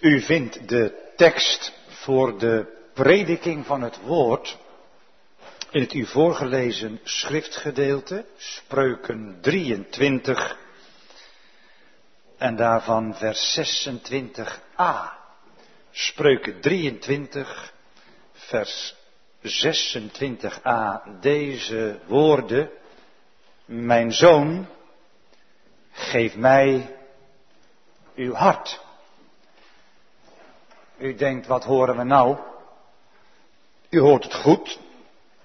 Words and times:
U 0.00 0.20
vindt 0.20 0.68
de 0.68 1.12
tekst 1.16 1.72
voor 1.88 2.38
de 2.38 2.66
prediking 2.94 3.66
van 3.66 3.82
het 3.82 4.00
woord 4.00 4.58
in 5.70 5.80
het 5.80 5.94
u 5.94 6.06
voorgelezen 6.06 7.00
schriftgedeelte, 7.02 8.24
Spreuken 8.36 9.38
23 9.40 10.56
en 12.36 12.56
daarvan 12.56 13.14
vers 13.14 13.58
26a. 13.58 15.16
Spreuken 15.90 16.60
23, 16.60 17.72
vers 18.32 18.94
26a, 19.42 21.02
deze 21.20 21.98
woorden. 22.06 22.70
Mijn 23.64 24.12
zoon, 24.12 24.66
geef 25.92 26.36
mij 26.36 26.96
uw 28.14 28.32
hart. 28.32 28.86
U 30.98 31.14
denkt, 31.14 31.46
wat 31.46 31.64
horen 31.64 31.96
we 31.96 32.04
nou? 32.04 32.36
U 33.90 34.00
hoort 34.00 34.24
het 34.24 34.34
goed. 34.34 34.78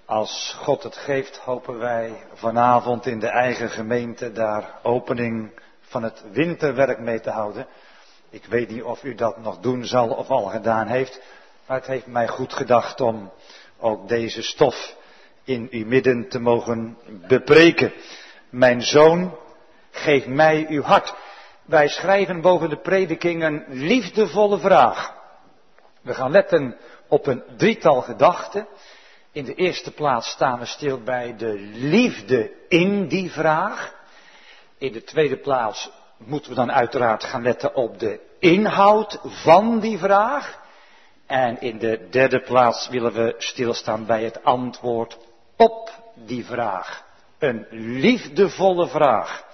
Als 0.05 0.58
God 0.59 0.84
het 0.84 0.98
geeft, 0.98 1.38
hopen 1.38 1.80
wij 1.80 2.23
vanavond 2.34 3.05
in 3.05 3.20
de 3.20 3.28
eigen 3.28 3.70
gemeente 3.70 4.31
daar 4.31 4.80
opening 4.84 5.52
van 5.81 6.04
het 6.04 6.23
winterwerk 6.31 7.00
mee 7.00 7.20
te 7.20 7.30
houden. 7.30 7.68
Ik 8.30 8.45
weet 8.45 8.70
niet 8.70 8.84
of 8.84 9.04
u 9.04 9.16
dat 9.16 9.38
nog 9.38 9.59
doen 9.59 9.86
zal 9.86 10.09
of 10.09 10.30
al 10.30 10.44
gedaan 10.44 10.88
heeft, 10.88 11.22
maar 11.67 11.78
het 11.78 11.88
heeft 11.88 12.08
mij 12.08 12.28
goed 12.28 12.54
gedacht 12.54 13.02
om 13.02 13.31
ook 13.80 14.08
deze 14.08 14.42
stof 14.42 14.95
in 15.44 15.67
uw 15.72 15.86
midden 15.86 16.30
te 16.30 16.40
mogen 16.40 16.98
bepreken. 17.28 17.94
Mijn 18.50 18.81
zoon, 18.81 19.38
geef 19.92 20.26
mij 20.26 20.66
uw 20.70 20.81
hart. 20.81 21.14
Wij 21.66 21.88
schrijven 21.88 22.42
boven 22.42 22.70
de 22.70 22.81
prediking 22.81 23.44
een 23.44 23.66
liefdevolle 23.67 24.59
vraag. 24.59 25.22
We 26.04 26.14
gaan 26.14 26.32
letten 26.32 26.78
op 27.08 27.28
een 27.28 27.44
drietal 27.58 28.02
gedachten. 28.02 28.68
In 29.32 29.46
de 29.46 29.56
eerste 29.56 29.92
plaats 29.92 30.30
staan 30.30 30.60
we 30.60 30.66
stil 30.66 31.02
bij 31.04 31.36
de 31.38 31.54
liefde 31.73 32.52
in 32.68 33.08
die 33.08 33.32
vraag. 33.32 33.94
In 34.78 34.92
de 34.92 35.04
tweede 35.04 35.38
plaats 35.38 35.92
moeten 36.18 36.50
we 36.50 36.56
dan 36.56 36.72
uiteraard 36.72 37.23
gaan 37.23 37.42
letten 37.42 37.76
op 37.76 38.00
de 38.00 38.20
inhoud 38.40 39.20
van 39.23 39.80
die 39.80 39.98
vraag. 39.98 40.62
En 41.26 41.62
in 41.62 41.78
de 41.78 42.08
derde 42.10 42.40
plaats 42.42 42.90
willen 42.90 43.14
we 43.14 43.36
stilstaan 43.38 44.06
bij 44.06 44.23
het 44.23 44.44
antwoord 44.44 45.17
op 45.58 45.90
die 46.16 46.45
vraag. 46.45 47.04
Een 47.40 47.66
liefdevolle 47.72 48.88
vraag. 48.88 49.45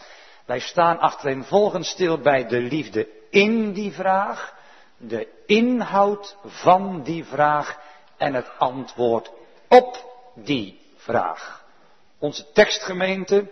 Wij 0.45 0.59
staan 0.59 0.99
achtereenvolgens 0.99 1.89
stil 1.89 2.17
bij 2.17 2.47
de 2.47 2.59
liefde 2.59 3.07
in 3.29 3.73
die 3.73 3.91
vraag, 3.91 4.57
de 4.99 5.27
inhoud 5.45 6.35
van 6.45 7.03
die 7.03 7.25
vraag 7.25 7.79
en 8.17 8.33
het 8.33 8.51
antwoord 8.57 9.31
op 9.67 9.97
die 10.35 10.79
vraag. 10.95 11.63
Onze 12.19 12.51
tekstgemeente 12.51 13.51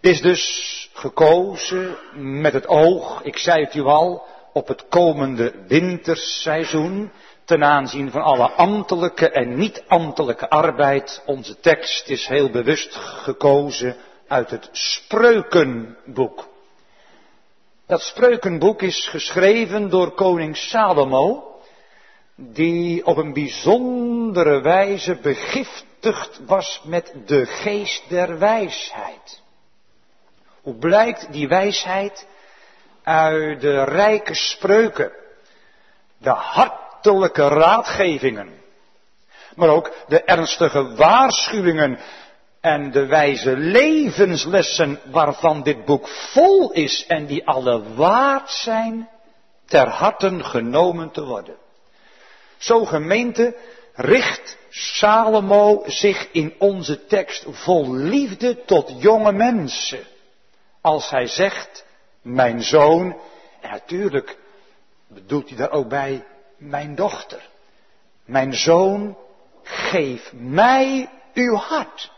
is 0.00 0.20
dus 0.20 0.90
gekozen 0.92 1.96
met 2.40 2.52
het 2.52 2.66
oog, 2.66 3.22
ik 3.22 3.36
zei 3.36 3.64
het 3.64 3.74
u 3.74 3.82
al, 3.82 4.26
op 4.52 4.68
het 4.68 4.88
komende 4.88 5.52
winterseizoen 5.66 7.10
ten 7.44 7.64
aanzien 7.64 8.10
van 8.10 8.22
alle 8.22 8.50
ambtelijke 8.50 9.30
en 9.30 9.56
niet-ambtelijke 9.56 10.50
arbeid. 10.50 11.22
Onze 11.26 11.60
tekst 11.60 12.08
is 12.08 12.26
heel 12.26 12.50
bewust 12.50 12.94
gekozen 12.94 13.96
uit 14.28 14.50
het 14.50 14.68
Spreukenboek. 14.72 16.48
Dat 17.86 18.02
Spreukenboek 18.02 18.82
is 18.82 19.08
geschreven 19.08 19.90
door 19.90 20.10
koning 20.10 20.56
Salomo, 20.56 21.54
die 22.36 23.06
op 23.06 23.16
een 23.16 23.32
bijzondere 23.32 24.60
wijze 24.60 25.16
begiftigd 25.16 26.40
was 26.46 26.80
met 26.84 27.14
de 27.26 27.46
geest 27.46 28.08
der 28.08 28.38
wijsheid. 28.38 29.42
Hoe 30.62 30.74
blijkt 30.74 31.32
die 31.32 31.48
wijsheid 31.48 32.26
uit 33.02 33.60
de 33.60 33.84
rijke 33.84 34.34
spreuken, 34.34 35.12
de 36.18 36.30
hartelijke 36.30 37.48
raadgevingen, 37.48 38.62
maar 39.56 39.68
ook 39.68 39.92
de 40.08 40.22
ernstige 40.22 40.94
waarschuwingen 40.94 41.98
en 42.64 42.90
de 42.90 43.06
wijze 43.06 43.56
levenslessen 43.56 45.00
waarvan 45.04 45.62
dit 45.62 45.84
boek 45.84 46.08
vol 46.08 46.72
is 46.72 47.06
en 47.06 47.26
die 47.26 47.46
alle 47.46 47.94
waard 47.94 48.50
zijn 48.50 49.08
ter 49.66 49.88
harten 49.88 50.44
genomen 50.44 51.10
te 51.10 51.24
worden. 51.24 51.56
Zo 52.56 52.84
gemeente 52.84 53.56
richt 53.94 54.56
Salomo 54.68 55.82
zich 55.86 56.28
in 56.32 56.54
onze 56.58 57.06
tekst 57.06 57.44
vol 57.48 57.94
liefde 57.94 58.64
tot 58.64 58.92
jonge 58.96 59.32
mensen. 59.32 60.04
Als 60.80 61.10
hij 61.10 61.26
zegt, 61.26 61.84
mijn 62.22 62.62
zoon, 62.62 63.16
en 63.60 63.70
natuurlijk 63.70 64.38
bedoelt 65.08 65.48
hij 65.48 65.58
daar 65.58 65.70
ook 65.70 65.88
bij 65.88 66.24
mijn 66.56 66.94
dochter. 66.94 67.48
Mijn 68.24 68.54
zoon, 68.54 69.16
geef 69.62 70.32
mij 70.32 71.10
uw 71.34 71.54
hart. 71.54 72.12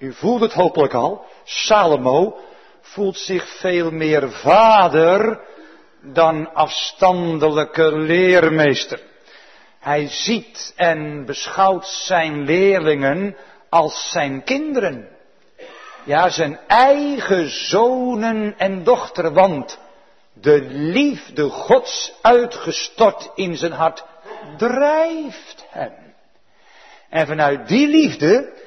U 0.00 0.12
voelt 0.12 0.40
het 0.40 0.52
hopelijk 0.52 0.94
al, 0.94 1.24
Salomo 1.44 2.38
voelt 2.80 3.16
zich 3.16 3.48
veel 3.58 3.90
meer 3.90 4.30
vader 4.30 5.40
dan 6.00 6.54
afstandelijke 6.54 7.98
leermeester. 7.98 9.00
Hij 9.78 10.08
ziet 10.08 10.72
en 10.76 11.24
beschouwt 11.26 11.86
zijn 11.86 12.44
leerlingen 12.44 13.36
als 13.68 14.10
zijn 14.10 14.44
kinderen. 14.44 15.08
Ja, 16.04 16.28
zijn 16.28 16.58
eigen 16.66 17.48
zonen 17.48 18.54
en 18.58 18.84
dochter, 18.84 19.32
want 19.32 19.78
de 20.32 20.60
liefde 20.70 21.48
Gods 21.48 22.12
uitgestort 22.22 23.30
in 23.34 23.56
zijn 23.56 23.72
hart 23.72 24.04
drijft 24.56 25.66
hem. 25.68 25.92
En 27.08 27.26
vanuit 27.26 27.68
die 27.68 27.88
liefde 27.88 28.58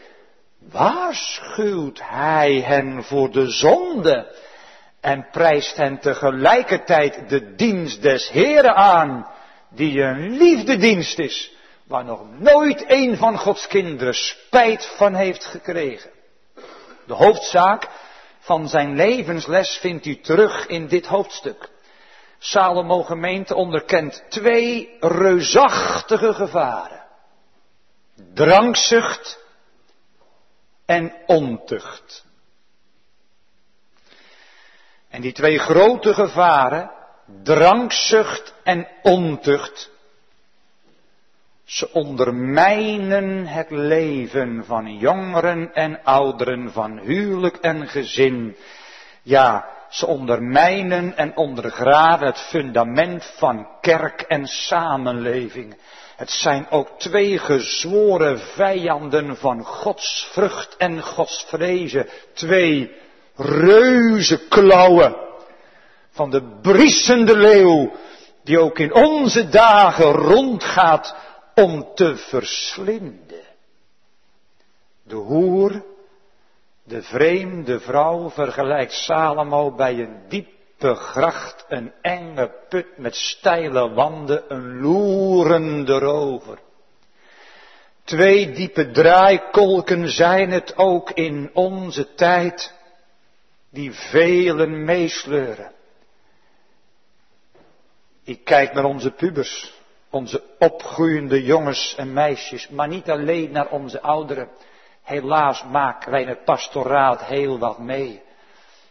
waarschuwt 0.71 1.99
hij 2.03 2.61
hen 2.61 3.03
voor 3.03 3.31
de 3.31 3.49
zonde 3.49 4.35
en 5.01 5.27
prijst 5.31 5.75
hen 5.77 5.99
tegelijkertijd 5.99 7.29
de 7.29 7.55
dienst 7.55 8.01
des 8.01 8.29
Heren 8.29 8.75
aan 8.75 9.27
die 9.69 10.01
een 10.01 10.29
liefdedienst 10.29 11.19
is, 11.19 11.55
waar 11.87 12.05
nog 12.05 12.21
nooit 12.39 12.83
een 12.87 13.17
van 13.17 13.37
Gods 13.37 13.67
kinderen 13.67 14.13
spijt 14.13 14.85
van 14.97 15.13
heeft 15.13 15.45
gekregen. 15.45 16.11
De 17.05 17.13
hoofdzaak 17.13 17.89
van 18.39 18.69
zijn 18.69 18.95
levensles 18.95 19.77
vindt 19.77 20.05
u 20.05 20.19
terug 20.19 20.67
in 20.67 20.87
dit 20.87 21.05
hoofdstuk. 21.05 21.69
Salomo 22.39 23.03
gemeente 23.03 23.55
onderkent 23.55 24.23
twee 24.29 24.97
reusachtige 24.99 26.33
gevaren. 26.33 27.03
Drankzucht 28.33 29.42
en 30.85 31.13
ontucht. 31.25 32.25
En 35.09 35.21
die 35.21 35.33
twee 35.33 35.59
grote 35.59 36.13
gevaren, 36.13 36.91
drankzucht 37.43 38.53
en 38.63 38.87
ontucht. 39.01 39.91
Ze 41.63 41.91
ondermijnen 41.91 43.47
het 43.47 43.69
leven 43.69 44.65
van 44.65 44.97
jongeren 44.97 45.73
en 45.73 46.03
ouderen, 46.03 46.71
van 46.71 46.99
huwelijk 46.99 47.55
en 47.55 47.87
gezin. 47.87 48.55
Ja, 49.21 49.69
ze 49.89 50.05
ondermijnen 50.05 51.17
en 51.17 51.37
ondergraven 51.37 52.25
het 52.25 52.39
fundament 52.39 53.33
van 53.37 53.67
kerk 53.81 54.21
en 54.21 54.47
samenleving. 54.47 55.75
Het 56.15 56.31
zijn 56.31 56.69
ook 56.69 56.89
twee 56.97 57.37
gezworen 57.37 58.39
vijanden 58.39 59.37
van 59.37 59.63
Gods 59.63 60.27
vrucht 60.31 60.77
en 60.77 61.01
Gods 61.01 61.45
vrezen. 61.47 62.07
Twee 62.33 62.91
reuze 63.35 64.47
klauwen 64.47 65.15
van 66.11 66.29
de 66.29 66.59
briesende 66.61 67.37
leeuw 67.37 67.91
die 68.43 68.59
ook 68.59 68.79
in 68.79 68.93
onze 68.93 69.49
dagen 69.49 70.11
rondgaat 70.11 71.15
om 71.55 71.87
te 71.95 72.15
verslinden. 72.15 73.41
De 75.03 75.15
hoer, 75.15 75.83
de 76.83 77.01
vreemde 77.01 77.79
vrouw 77.79 78.29
vergelijkt 78.29 78.93
Salomo 78.93 79.75
bij 79.75 79.99
een 79.99 80.27
diepe 80.83 80.95
gracht, 80.95 81.65
een 81.67 81.93
enge 82.01 82.51
put 82.69 82.97
met 82.97 83.15
steile 83.15 83.93
wanden, 83.93 84.43
een 84.47 84.81
loerende 84.81 85.99
rover. 85.99 86.59
Twee 88.03 88.51
diepe 88.51 88.91
draaikolken 88.91 90.09
zijn 90.09 90.51
het 90.51 90.77
ook 90.77 91.11
in 91.11 91.49
onze 91.53 92.13
tijd, 92.13 92.73
die 93.69 93.93
velen 93.93 94.83
meesleuren. 94.83 95.71
Ik 98.23 98.43
kijk 98.43 98.73
naar 98.73 98.85
onze 98.85 99.11
pubers, 99.11 99.73
onze 100.09 100.43
opgroeiende 100.59 101.43
jongens 101.43 101.95
en 101.95 102.13
meisjes, 102.13 102.69
maar 102.69 102.87
niet 102.87 103.09
alleen 103.09 103.51
naar 103.51 103.69
onze 103.69 104.01
ouderen. 104.01 104.49
Helaas 105.03 105.63
maken 105.63 106.11
wij 106.11 106.21
in 106.21 106.27
het 106.27 106.43
pastoraat 106.43 107.23
heel 107.23 107.59
wat 107.59 107.79
mee. 107.79 108.21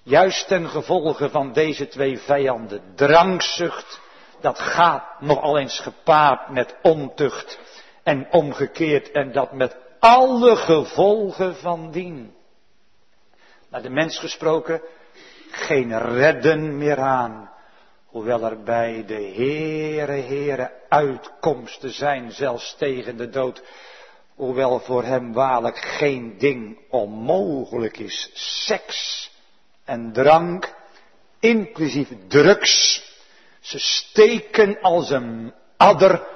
Juist 0.05 0.49
ten 0.49 0.69
gevolge 0.69 1.31
van 1.31 1.53
deze 1.53 1.89
twee 1.89 2.19
vijanden, 2.19 2.83
drankzucht, 2.95 4.01
dat 4.41 4.59
gaat 4.59 5.21
nogal 5.21 5.59
eens 5.59 5.81
gepaard 5.81 6.49
met 6.49 6.77
ontucht 6.83 7.59
en 8.03 8.27
omgekeerd 8.31 9.11
en 9.11 9.33
dat 9.33 9.53
met 9.53 9.77
alle 9.99 10.57
gevolgen 10.57 11.57
van 11.57 11.91
dien. 11.91 12.35
Naar 13.69 13.83
de 13.83 13.91
mens 13.91 14.19
gesproken, 14.19 14.83
geen 15.51 15.99
redden 15.99 16.79
meer 16.79 16.99
aan, 16.99 17.51
hoewel 18.07 18.45
er 18.45 18.63
bij 18.63 19.05
de 19.07 19.33
Heere, 19.35 20.13
Heere 20.13 20.73
uitkomsten 20.89 21.91
zijn, 21.91 22.33
zelfs 22.33 22.75
tegen 22.79 23.17
de 23.17 23.29
dood, 23.29 23.63
hoewel 24.35 24.81
voor 24.81 25.05
hem 25.05 25.33
waarlijk 25.33 25.79
geen 25.79 26.39
ding 26.39 26.79
onmogelijk 26.91 27.99
is. 27.99 28.31
Seks 28.65 29.31
en 29.85 30.13
drank, 30.13 30.75
inclusief 31.41 32.09
drugs, 32.29 33.05
ze 33.61 33.79
steken 33.79 34.81
als 34.81 35.11
een 35.11 35.53
adder 35.77 36.27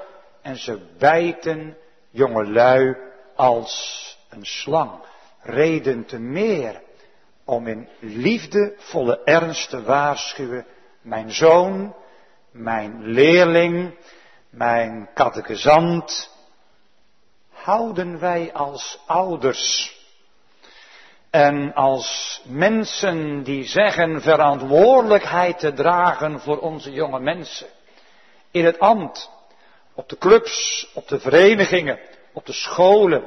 en 0.42 0.56
ze 0.56 0.78
bijten 0.98 1.76
jongelui 2.10 2.96
als 3.34 4.16
een 4.28 4.44
slang. 4.44 4.90
Reden 5.40 6.04
te 6.04 6.18
meer 6.18 6.82
om 7.44 7.66
in 7.66 7.88
liefdevolle 8.00 9.22
ernst 9.24 9.70
te 9.70 9.82
waarschuwen, 9.82 10.66
mijn 11.02 11.30
zoon, 11.30 11.94
mijn 12.50 13.04
leerling, 13.04 13.94
mijn 14.50 15.08
catechizant, 15.14 16.30
houden 17.50 18.18
wij 18.18 18.52
als 18.52 18.98
ouders 19.06 19.95
en 21.36 21.74
als 21.74 22.40
mensen 22.44 23.42
die 23.42 23.64
zeggen 23.64 24.20
verantwoordelijkheid 24.22 25.58
te 25.58 25.72
dragen 25.72 26.40
voor 26.40 26.58
onze 26.58 26.92
jonge 26.92 27.20
mensen. 27.20 27.66
In 28.50 28.64
het 28.64 28.78
ambt, 28.78 29.30
op 29.94 30.08
de 30.08 30.18
clubs, 30.18 30.88
op 30.94 31.08
de 31.08 31.20
verenigingen, 31.20 31.98
op 32.32 32.46
de 32.46 32.52
scholen, 32.52 33.24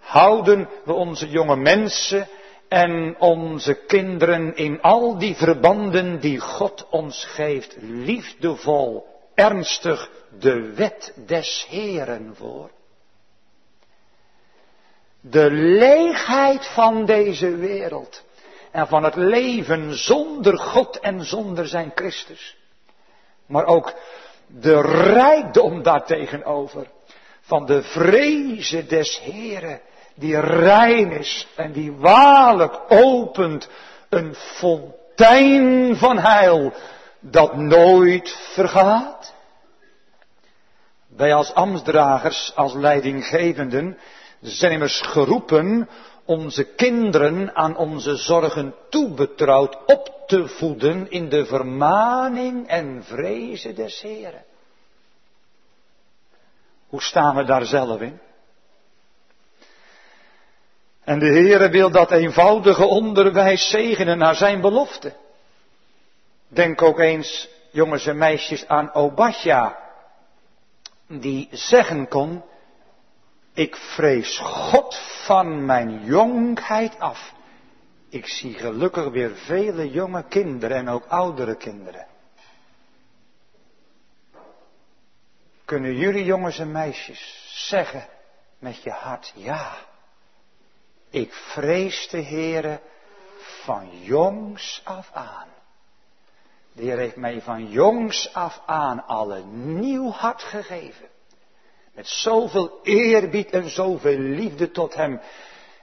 houden 0.00 0.68
we 0.84 0.92
onze 0.92 1.28
jonge 1.28 1.56
mensen 1.56 2.28
en 2.68 3.16
onze 3.18 3.74
kinderen 3.86 4.56
in 4.56 4.82
al 4.82 5.18
die 5.18 5.34
verbanden 5.34 6.20
die 6.20 6.38
God 6.38 6.86
ons 6.90 7.24
geeft, 7.24 7.76
liefdevol, 7.80 9.06
ernstig 9.34 10.10
de 10.38 10.74
wet 10.74 11.14
des 11.26 11.66
Heren 11.68 12.34
voor. 12.36 12.70
De 15.20 15.50
leegheid 15.50 16.66
van 16.66 17.04
deze 17.04 17.56
wereld 17.56 18.24
en 18.70 18.86
van 18.86 19.04
het 19.04 19.14
leven 19.14 19.94
zonder 19.94 20.58
God 20.58 21.00
en 21.00 21.24
zonder 21.24 21.66
zijn 21.68 21.92
Christus. 21.94 22.56
Maar 23.46 23.64
ook 23.64 23.94
de 24.46 24.80
rijkdom 25.12 25.82
daartegenover 25.82 26.86
van 27.40 27.66
de 27.66 27.82
vreze 27.82 28.86
des 28.86 29.20
Heren 29.20 29.80
die 30.14 30.40
rein 30.40 31.10
is 31.10 31.46
en 31.56 31.72
die 31.72 31.92
waarlijk 31.92 32.80
opent 32.88 33.68
een 34.08 34.34
fontein 34.34 35.96
van 35.96 36.18
heil 36.18 36.72
dat 37.20 37.56
nooit 37.56 38.38
vergaat. 38.52 39.34
Wij 41.16 41.34
als 41.34 41.54
ambtsdragers, 41.54 42.52
als 42.54 42.74
leidinggevenden, 42.74 43.98
zijn 44.40 44.72
immers 44.72 45.00
geroepen 45.00 45.88
onze 46.24 46.64
kinderen 46.64 47.56
aan 47.56 47.76
onze 47.76 48.16
zorgen 48.16 48.74
toebetrouwd 48.88 49.76
op 49.86 50.24
te 50.26 50.48
voeden 50.48 51.10
in 51.10 51.28
de 51.28 51.46
vermaning 51.46 52.68
en 52.68 53.04
vrezen 53.04 53.74
des 53.74 54.00
Heren. 54.00 54.44
Hoe 56.88 57.02
staan 57.02 57.36
we 57.36 57.44
daar 57.44 57.64
zelf 57.64 58.00
in? 58.00 58.20
En 61.04 61.18
de 61.18 61.26
Heere 61.26 61.68
wil 61.68 61.90
dat 61.90 62.10
eenvoudige 62.10 62.84
onderwijs 62.84 63.68
zegenen 63.70 64.18
naar 64.18 64.34
zijn 64.34 64.60
belofte. 64.60 65.12
Denk 66.48 66.82
ook 66.82 66.98
eens, 66.98 67.48
jongens 67.70 68.06
en 68.06 68.18
meisjes, 68.18 68.68
aan 68.68 68.94
Obadja, 68.94 69.78
die 71.06 71.48
zeggen 71.50 72.08
kon, 72.08 72.42
ik 73.60 73.76
vrees 73.76 74.38
God 74.38 74.96
van 75.24 75.64
mijn 75.64 76.04
jongheid 76.04 76.98
af. 76.98 77.32
Ik 78.08 78.26
zie 78.26 78.54
gelukkig 78.54 79.08
weer 79.08 79.30
vele 79.30 79.90
jonge 79.90 80.24
kinderen 80.28 80.76
en 80.76 80.88
ook 80.88 81.04
oudere 81.06 81.56
kinderen. 81.56 82.06
Kunnen 85.64 85.96
jullie 85.96 86.24
jongens 86.24 86.58
en 86.58 86.72
meisjes 86.72 87.50
zeggen 87.68 88.08
met 88.58 88.82
je 88.82 88.90
hart, 88.90 89.32
ja, 89.36 89.74
ik 91.10 91.32
vrees 91.32 92.08
de 92.08 92.22
Heere 92.22 92.80
van 93.64 94.02
jongs 94.02 94.80
af 94.84 95.10
aan. 95.12 95.48
De 96.72 96.82
Heer 96.82 96.98
heeft 96.98 97.16
mij 97.16 97.40
van 97.40 97.70
jongs 97.70 98.34
af 98.34 98.62
aan 98.66 99.06
al 99.06 99.36
een 99.36 99.80
nieuw 99.80 100.10
hart 100.10 100.42
gegeven. 100.42 101.09
Met 101.94 102.08
zoveel 102.08 102.80
eerbied 102.82 103.50
en 103.50 103.70
zoveel 103.70 104.18
liefde 104.18 104.70
tot 104.70 104.94
Hem. 104.94 105.20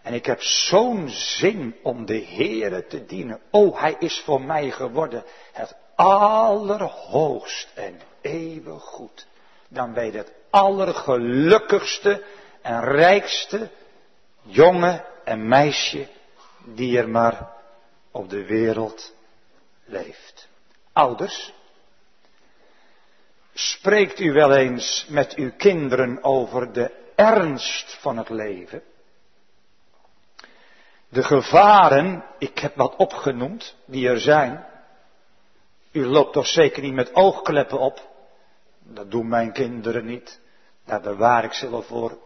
En 0.01 0.13
ik 0.13 0.25
heb 0.25 0.41
zo'n 0.41 1.09
zin 1.09 1.75
om 1.83 2.05
de 2.05 2.25
Heere 2.25 2.87
te 2.87 3.05
dienen. 3.05 3.39
O, 3.51 3.75
Hij 3.75 3.95
is 3.99 4.19
voor 4.19 4.41
mij 4.41 4.71
geworden 4.71 5.23
het 5.53 5.75
allerhoogst 5.95 7.67
en 7.75 7.99
eeuwig 8.21 8.83
goed. 8.83 9.27
Dan 9.69 9.93
je 9.93 10.11
het 10.11 10.31
allergelukkigste 10.49 12.23
en 12.61 12.83
rijkste 12.83 13.69
jongen 14.41 15.05
en 15.23 15.47
meisje 15.47 16.07
die 16.65 16.97
er 16.97 17.09
maar 17.09 17.49
op 18.11 18.29
de 18.29 18.45
wereld 18.45 19.13
leeft. 19.85 20.47
Ouders, 20.93 21.53
spreekt 23.59 24.19
u 24.19 24.31
wel 24.31 24.55
eens 24.55 25.05
met 25.09 25.35
uw 25.35 25.51
kinderen 25.57 26.23
over 26.23 26.73
de 26.73 26.91
ernst 27.15 27.97
van 27.99 28.17
het 28.17 28.29
leven? 28.29 28.83
De 31.09 31.23
gevaren, 31.23 32.25
ik 32.39 32.59
heb 32.59 32.75
wat 32.75 32.95
opgenoemd, 32.95 33.75
die 33.85 34.07
er 34.07 34.19
zijn. 34.19 34.65
U 35.91 36.05
loopt 36.05 36.33
toch 36.33 36.47
zeker 36.47 36.81
niet 36.81 36.93
met 36.93 37.15
oogkleppen 37.15 37.79
op? 37.79 38.09
Dat 38.83 39.11
doen 39.11 39.27
mijn 39.27 39.51
kinderen 39.51 40.05
niet. 40.05 40.39
Daar 40.85 41.01
bewaar 41.01 41.43
ik 41.43 41.53
ze 41.53 41.69
wel 41.69 41.81
voor. 41.81 42.17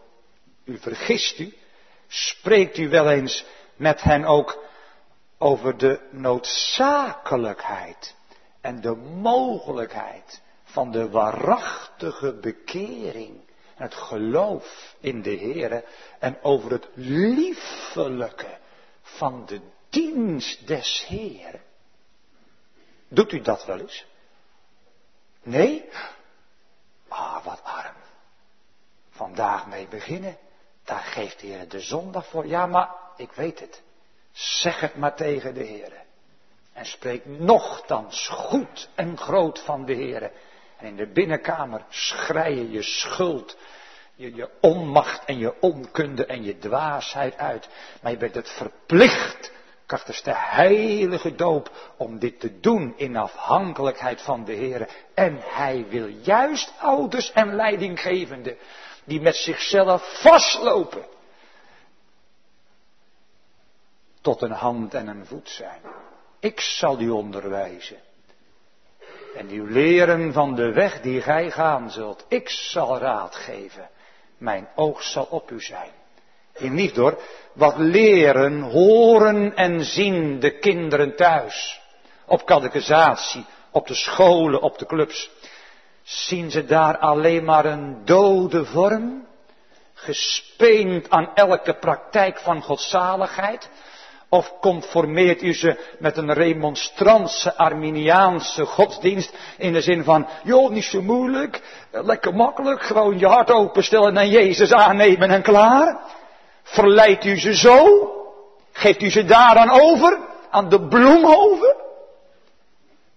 U 0.64 0.78
vergist 0.78 1.38
u. 1.38 1.54
Spreekt 2.08 2.78
u 2.78 2.88
wel 2.88 3.10
eens 3.10 3.44
met 3.76 4.02
hen 4.02 4.24
ook 4.24 4.64
over 5.38 5.78
de 5.78 6.00
noodzakelijkheid 6.10 8.14
en 8.60 8.80
de 8.80 8.94
mogelijkheid 9.20 10.41
van 10.72 10.90
de 10.90 11.10
waarachtige 11.10 12.32
bekering 12.32 13.40
het 13.74 13.94
geloof 13.94 14.94
in 15.00 15.22
de 15.22 15.30
Heer 15.30 15.84
en 16.18 16.42
over 16.42 16.70
het 16.70 16.88
liefelijke 16.94 18.58
van 19.02 19.46
de 19.46 19.60
dienst 19.88 20.66
des 20.66 21.06
Heeren. 21.06 21.60
Doet 23.08 23.32
u 23.32 23.40
dat 23.40 23.64
wel 23.64 23.78
eens? 23.78 24.06
Nee? 25.42 25.88
Ah, 27.08 27.44
wat 27.44 27.60
arm. 27.62 27.96
Vandaag 29.10 29.66
mee 29.66 29.88
beginnen. 29.88 30.36
Daar 30.84 31.04
geeft 31.04 31.40
de 31.40 31.46
Heer 31.46 31.68
de 31.68 31.80
zondag 31.80 32.26
voor. 32.26 32.46
Ja, 32.46 32.66
maar 32.66 32.90
ik 33.16 33.32
weet 33.32 33.60
het. 33.60 33.82
Zeg 34.32 34.80
het 34.80 34.96
maar 34.96 35.16
tegen 35.16 35.54
de 35.54 35.64
Heer. 35.64 35.92
En 36.72 36.86
spreek 36.86 37.26
nochtans 37.26 38.28
goed 38.28 38.88
en 38.94 39.18
groot 39.18 39.60
van 39.60 39.84
de 39.84 39.92
Heer. 39.92 40.32
En 40.82 40.88
in 40.88 40.96
de 40.96 41.06
binnenkamer 41.06 41.84
schrei 41.88 42.56
je 42.56 42.70
je 42.70 42.82
schuld, 42.82 43.56
je, 44.14 44.34
je 44.34 44.50
onmacht 44.60 45.24
en 45.24 45.38
je 45.38 45.60
onkunde 45.60 46.26
en 46.26 46.42
je 46.42 46.58
dwaasheid 46.58 47.36
uit. 47.36 47.68
Maar 48.00 48.12
je 48.12 48.18
bent 48.18 48.34
het 48.34 48.50
verplicht, 48.50 49.52
krachtens 49.86 50.22
de 50.22 50.34
heilige 50.34 51.34
doop, 51.34 51.94
om 51.96 52.18
dit 52.18 52.40
te 52.40 52.60
doen 52.60 52.94
in 52.96 53.16
afhankelijkheid 53.16 54.22
van 54.22 54.44
de 54.44 54.52
Heer. 54.52 54.88
En 55.14 55.38
hij 55.40 55.86
wil 55.88 56.06
juist 56.06 56.72
ouders 56.78 57.32
en 57.32 57.54
leidinggevenden 57.54 58.56
die 59.04 59.20
met 59.20 59.36
zichzelf 59.36 60.20
vastlopen. 60.20 61.06
Tot 64.20 64.42
een 64.42 64.52
hand 64.52 64.94
en 64.94 65.06
een 65.06 65.26
voet 65.26 65.48
zijn. 65.48 65.80
Ik 66.40 66.60
zal 66.60 67.00
u 67.00 67.10
onderwijzen. 67.10 67.98
En 69.36 69.48
uw 69.48 69.66
leren 69.66 70.32
van 70.32 70.54
de 70.54 70.72
weg 70.72 71.00
die 71.00 71.20
gij 71.20 71.50
gaan 71.50 71.90
zult. 71.90 72.24
Ik 72.28 72.48
zal 72.48 72.98
raad 72.98 73.34
geven. 73.34 73.88
Mijn 74.38 74.68
oog 74.74 75.02
zal 75.02 75.26
op 75.30 75.50
u 75.50 75.60
zijn. 75.60 75.90
In 76.52 76.74
liefde 76.74 77.00
hoor, 77.00 77.18
wat 77.52 77.76
leren, 77.76 78.60
horen 78.60 79.56
en 79.56 79.84
zien 79.84 80.40
de 80.40 80.58
kinderen 80.58 81.16
thuis. 81.16 81.80
Op 82.26 82.44
catechisatie, 82.44 83.44
op 83.70 83.86
de 83.86 83.94
scholen, 83.94 84.62
op 84.62 84.78
de 84.78 84.86
clubs. 84.86 85.30
Zien 86.02 86.50
ze 86.50 86.64
daar 86.64 86.98
alleen 86.98 87.44
maar 87.44 87.64
een 87.64 88.04
dode 88.04 88.64
vorm? 88.64 89.26
Gespeend 89.94 91.10
aan 91.10 91.34
elke 91.34 91.74
praktijk 91.74 92.38
van 92.38 92.62
godzaligheid? 92.62 93.70
Of 94.32 94.52
conformeert 94.60 95.42
u 95.42 95.54
ze 95.54 95.78
met 95.98 96.16
een 96.16 96.32
remonstrantse 96.32 97.56
Arminiaanse 97.56 98.64
godsdienst 98.64 99.34
in 99.58 99.72
de 99.72 99.80
zin 99.80 100.04
van, 100.04 100.28
joh, 100.42 100.70
niet 100.70 100.84
zo 100.84 101.02
moeilijk, 101.02 101.60
lekker 101.90 102.34
makkelijk, 102.34 102.82
gewoon 102.82 103.18
je 103.18 103.26
hart 103.26 103.50
openstellen 103.50 104.16
en 104.16 104.28
Jezus 104.28 104.72
aannemen 104.72 105.30
en 105.30 105.42
klaar? 105.42 106.00
Verleidt 106.62 107.24
u 107.24 107.38
ze 107.38 107.54
zo? 107.54 108.10
Geeft 108.72 109.02
u 109.02 109.10
ze 109.10 109.24
daaraan 109.24 109.70
over? 109.70 110.18
Aan 110.50 110.68
de 110.68 110.86
bloemhoven? 110.86 111.76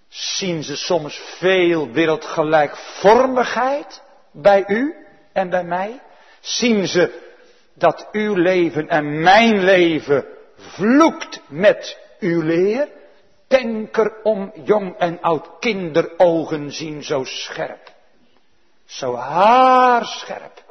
Zien 0.10 0.64
ze 0.64 0.78
soms 0.78 1.22
veel 1.38 1.92
wereldgelijkvormigheid 1.92 4.02
bij 4.32 4.64
u 4.68 4.96
en 5.34 5.50
bij 5.50 5.64
mij? 5.64 6.02
Zien 6.40 6.88
ze 6.88 7.22
dat 7.74 8.08
uw 8.12 8.34
leven 8.34 8.90
en 8.90 9.22
mijn 9.22 9.64
leven 9.64 10.34
vloekt 10.68 11.42
met 11.48 11.98
uw 12.20 12.42
leer? 12.42 12.90
Denk 13.48 13.98
er 13.98 14.14
om 14.24 14.52
jong 14.64 14.96
en 14.98 15.22
oud 15.22 15.50
kinderogen 15.60 16.72
zien 16.72 17.04
zo 17.04 17.24
scherp. 17.24 17.94
Zo 18.86 19.16
haarscherp. 19.16 20.64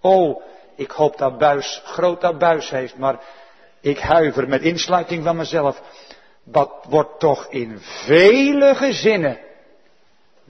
O, 0.00 0.42
ik 0.76 0.90
hoop 0.90 1.18
dat 1.18 1.38
Buis 1.38 1.82
groot 1.84 2.20
dat 2.20 2.38
Buis 2.38 2.70
heeft, 2.70 2.96
maar 2.96 3.20
ik 3.80 3.98
huiver 3.98 4.48
met 4.48 4.62
insluiting 4.62 5.24
van 5.24 5.36
mezelf. 5.36 5.82
Wat 6.42 6.84
wordt 6.88 7.18
toch 7.18 7.46
in 7.50 7.78
vele 7.80 8.74
gezinnen 8.74 9.38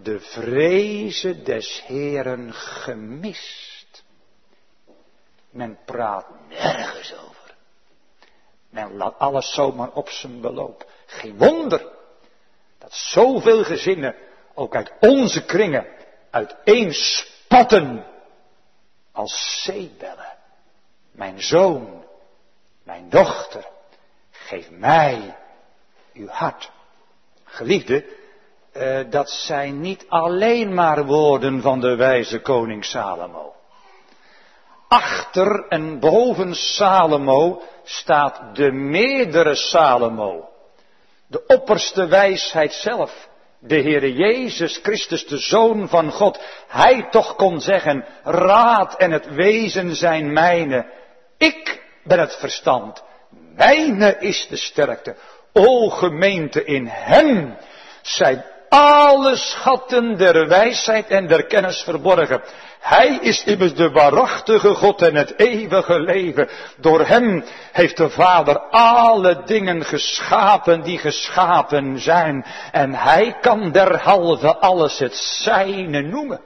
de 0.03 0.21
vrezen 0.21 1.45
des 1.45 1.83
Heren 1.87 2.53
gemist. 2.53 4.03
Men 5.51 5.79
praat 5.85 6.27
nergens 6.49 7.15
over. 7.15 7.30
Men 8.71 8.97
laat 8.97 9.19
alles 9.19 9.55
zomaar 9.55 9.91
op 9.93 10.09
zijn 10.09 10.41
beloop. 10.41 10.91
Geen 11.07 11.39
wonder 11.39 11.89
dat 12.79 12.95
zoveel 12.95 13.65
gezinnen, 13.65 14.15
ook 14.55 14.75
uit 14.75 14.93
onze 15.01 15.45
kringen, 15.45 15.87
uiteenspatten 16.31 18.07
als 19.13 19.63
zeebellen. 19.65 20.37
Mijn 21.13 21.43
zoon, 21.43 22.05
mijn 22.83 23.09
dochter, 23.09 23.65
geef 24.31 24.71
mij 24.71 25.37
uw 26.13 26.29
hart. 26.29 26.71
Geliefde, 27.45 28.05
uh, 28.73 29.01
dat 29.11 29.31
zijn 29.31 29.81
niet 29.81 30.05
alleen 30.09 30.75
maar 30.75 31.05
woorden 31.05 31.63
van 31.63 31.81
de 31.81 31.97
wijze 31.97 32.41
koning 32.41 32.85
Salomo. 32.85 33.55
Achter 34.91 35.67
en 35.69 36.01
boven 36.01 36.55
Salomo 36.55 37.63
staat 37.85 38.57
de 38.57 38.73
meerdere 38.73 39.55
Salomo. 39.55 40.49
De 41.27 41.47
opperste 41.47 42.07
wijsheid 42.07 42.73
zelf. 42.73 43.29
De 43.59 43.83
Heere 43.83 44.13
Jezus 44.13 44.81
Christus, 44.83 45.27
de 45.27 45.39
Zoon 45.39 45.89
van 45.89 46.11
God. 46.11 46.41
Hij 46.69 47.07
toch 47.11 47.35
kon 47.35 47.61
zeggen, 47.61 48.05
raad 48.23 48.97
en 48.97 49.11
het 49.11 49.35
wezen 49.35 49.97
zijn 49.97 50.33
mijne. 50.33 50.87
Ik 51.39 51.83
ben 52.05 52.19
het 52.19 52.37
verstand. 52.37 53.03
Mijne 53.55 54.17
is 54.19 54.47
de 54.49 54.57
sterkte. 54.57 55.17
O 55.53 55.89
gemeente, 55.89 56.65
in 56.65 56.87
hem 56.87 57.57
zijn 58.03 58.45
alle 58.71 59.37
schatten 59.37 60.17
der 60.17 60.49
wijsheid 60.49 61.09
en 61.09 61.27
der 61.27 61.47
kennis 61.47 61.83
verborgen. 61.83 62.43
Hij 62.81 63.19
is 63.21 63.45
immers 63.45 63.75
de 63.75 63.91
waarachtige 63.91 64.75
God 64.75 65.03
en 65.03 65.15
het 65.15 65.39
eeuwige 65.39 66.01
leven. 66.01 66.49
Door 66.77 67.07
hem 67.07 67.45
heeft 67.73 67.97
de 67.97 68.11
Vader 68.11 68.59
alle 68.71 69.43
dingen 69.45 69.85
geschapen 69.85 70.83
die 70.83 70.99
geschapen 70.99 71.99
zijn. 71.99 72.45
En 72.73 72.95
hij 72.95 73.37
kan 73.41 73.73
derhalve 73.73 74.57
alles 74.57 74.99
het 74.99 75.17
zijne 75.17 76.03
noemen. 76.03 76.41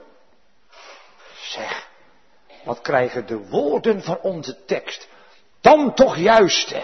Zeg, 1.41 1.87
wat 2.65 2.81
krijgen 2.81 3.27
de 3.27 3.39
woorden 3.49 4.03
van 4.03 4.19
onze 4.23 4.65
tekst 4.65 5.09
dan 5.65 5.95
toch 5.95 6.17
juist 6.17 6.71
hè, 6.71 6.83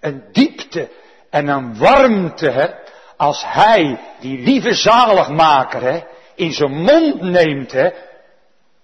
een 0.00 0.24
diepte 0.32 0.88
en 1.30 1.48
een 1.48 1.78
warmte 1.78 2.50
hè, 2.50 2.68
als 3.22 3.44
hij, 3.46 4.00
die 4.20 4.38
lieve 4.38 4.74
zaligmaker 4.74 5.82
hè, 5.82 6.00
in 6.34 6.52
zijn 6.52 6.72
mond 6.72 7.20
neemt 7.20 7.72
hè, 7.72 7.90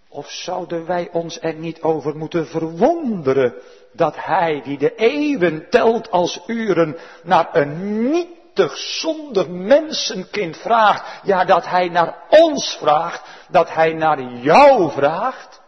of 0.09 0.31
zouden 0.31 0.87
wij 0.87 1.09
ons 1.13 1.39
er 1.41 1.55
niet 1.55 1.83
over 1.83 2.17
moeten 2.17 2.47
verwonderen 2.47 3.55
dat 3.93 4.15
hij 4.17 4.61
die 4.65 4.79
de 4.79 4.95
eeuwen 4.95 5.71
telt 5.71 6.11
als 6.11 6.41
uren 6.47 6.97
naar 7.23 7.49
een 7.53 8.11
nietig 8.11 8.77
zonder 8.77 9.51
mensenkind 9.51 10.57
vraagt, 10.57 11.21
ja 11.23 11.45
dat 11.45 11.67
hij 11.67 11.89
naar 11.89 12.17
ons 12.29 12.77
vraagt, 12.81 13.23
dat 13.49 13.75
hij 13.75 13.93
naar 13.93 14.23
jou 14.23 14.91
vraagt? 14.91 15.61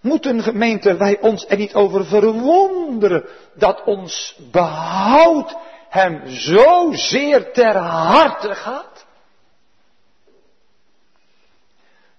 Moeten 0.00 0.42
gemeente 0.42 0.96
wij 0.96 1.20
ons 1.20 1.46
er 1.48 1.56
niet 1.56 1.74
over 1.74 2.04
verwonderen 2.04 3.24
dat 3.54 3.84
ons 3.84 4.38
behoud 4.50 5.56
hem 5.92 6.28
zo 6.28 6.92
zeer 6.92 7.52
ter 7.52 7.76
harte 7.76 8.54
gaat? 8.54 9.06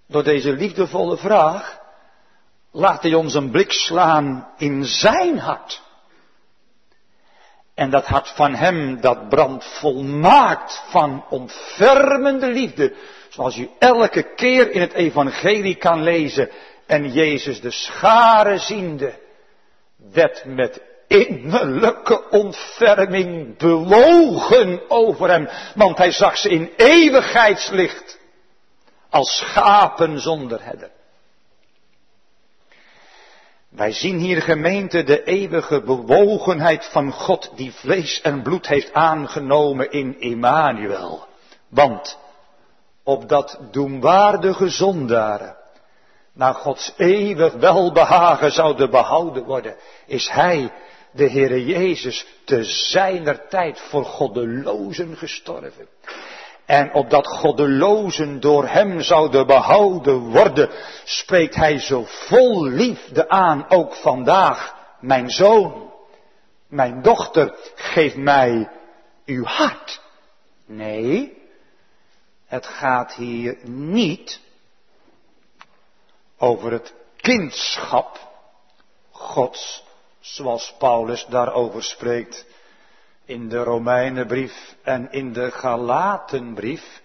Door 0.08 0.24
deze 0.24 0.51
liefdevolle 0.51 1.18
vraag 1.18 1.80
laat 2.72 3.01
hij 3.01 3.13
ons 3.13 3.34
een 3.34 3.51
blik 3.51 3.72
slaan 3.72 4.48
in 4.58 4.84
zijn 4.84 5.39
hart. 5.39 5.82
En 7.74 7.89
dat 7.89 8.06
hart 8.06 8.30
van 8.30 8.56
hem, 8.56 9.01
dat 9.01 9.30
brandt 9.30 9.80
volmaakt 9.80 10.84
van 10.89 11.25
ontfermende 11.30 12.48
liefde. 12.48 12.96
Zoals 13.30 13.58
u 13.58 13.70
elke 13.80 14.34
keer 14.36 14.72
in 14.72 14.82
het 14.82 14.94
evangelie 14.94 15.75
kan 15.75 16.03
lezen. 16.03 16.50
En 16.86 17.12
Jezus 17.12 17.62
de 17.62 17.72
schare 17.72 18.58
ziende, 18.58 19.20
werd 19.96 20.46
met 20.46 20.82
innerlijke 21.08 22.30
ontferming 22.30 23.58
bewogen 23.58 24.82
over 24.90 25.30
hem. 25.30 25.50
Want 25.76 25.98
hij 25.98 26.12
zag 26.12 26.38
ze 26.38 26.50
in 26.50 26.72
eeuwigheidslicht 26.78 28.20
als 29.10 29.38
schapen 29.38 30.20
zonder 30.20 30.64
herder. 30.64 30.92
Wij 33.70 33.92
zien 33.92 34.18
hier 34.18 34.42
gemeente 34.42 35.04
de 35.04 35.24
eeuwige 35.24 35.82
bewogenheid 35.82 36.86
van 36.86 37.12
God 37.12 37.52
die 37.56 37.74
vlees 37.74 38.22
en 38.22 38.42
bloed 38.42 38.68
heeft 38.68 38.94
aangenomen 38.94 39.92
in 39.92 40.16
Emmanuel. 40.20 41.26
Want 41.70 42.18
op 43.04 43.30
dat 43.30 43.60
doemwaardige 43.72 44.70
zondaren 44.70 45.56
naar 46.34 46.54
Gods 46.54 46.94
eeuwig 46.98 47.54
welbehagen 47.54 48.52
zouden 48.52 48.90
behouden 48.90 49.44
worden, 49.44 49.76
is 50.06 50.30
Hij, 50.30 50.72
de 51.13 51.29
Heere 51.29 51.65
Jezus, 51.65 52.25
te 52.46 52.63
zijner 52.63 53.48
tijd 53.48 53.79
voor 53.79 54.05
goddelozen 54.05 55.17
gestorven. 55.17 55.88
En 56.65 56.93
opdat 56.93 57.27
goddelozen 57.27 58.39
door 58.39 58.67
hem 58.67 59.01
zouden 59.01 59.48
behouden 59.48 60.20
worden, 60.20 60.70
spreekt 61.03 61.55
hij 61.55 61.79
zo 61.79 62.03
vol 62.05 62.65
liefde 62.65 63.29
aan, 63.29 63.70
ook 63.70 63.96
vandaag, 63.96 64.75
mijn 65.00 65.29
zoon, 65.29 65.91
mijn 66.67 67.01
dochter, 67.01 67.55
geef 67.75 68.15
mij 68.15 68.70
uw 69.25 69.43
hart. 69.43 70.01
Nee, 70.65 71.41
het 72.46 72.65
gaat 72.65 73.13
hier 73.13 73.58
niet 73.63 74.39
over 76.38 76.72
het 76.72 76.93
kindschap 77.17 78.32
Gods, 79.12 79.84
zoals 80.24 80.75
Paulus 80.77 81.25
daarover 81.25 81.84
spreekt 81.84 82.46
in 83.25 83.50
de 83.50 83.58
Romeinenbrief 83.58 84.75
en 84.84 85.12
in 85.12 85.34
de 85.34 85.51
Galatenbrief, 85.51 87.01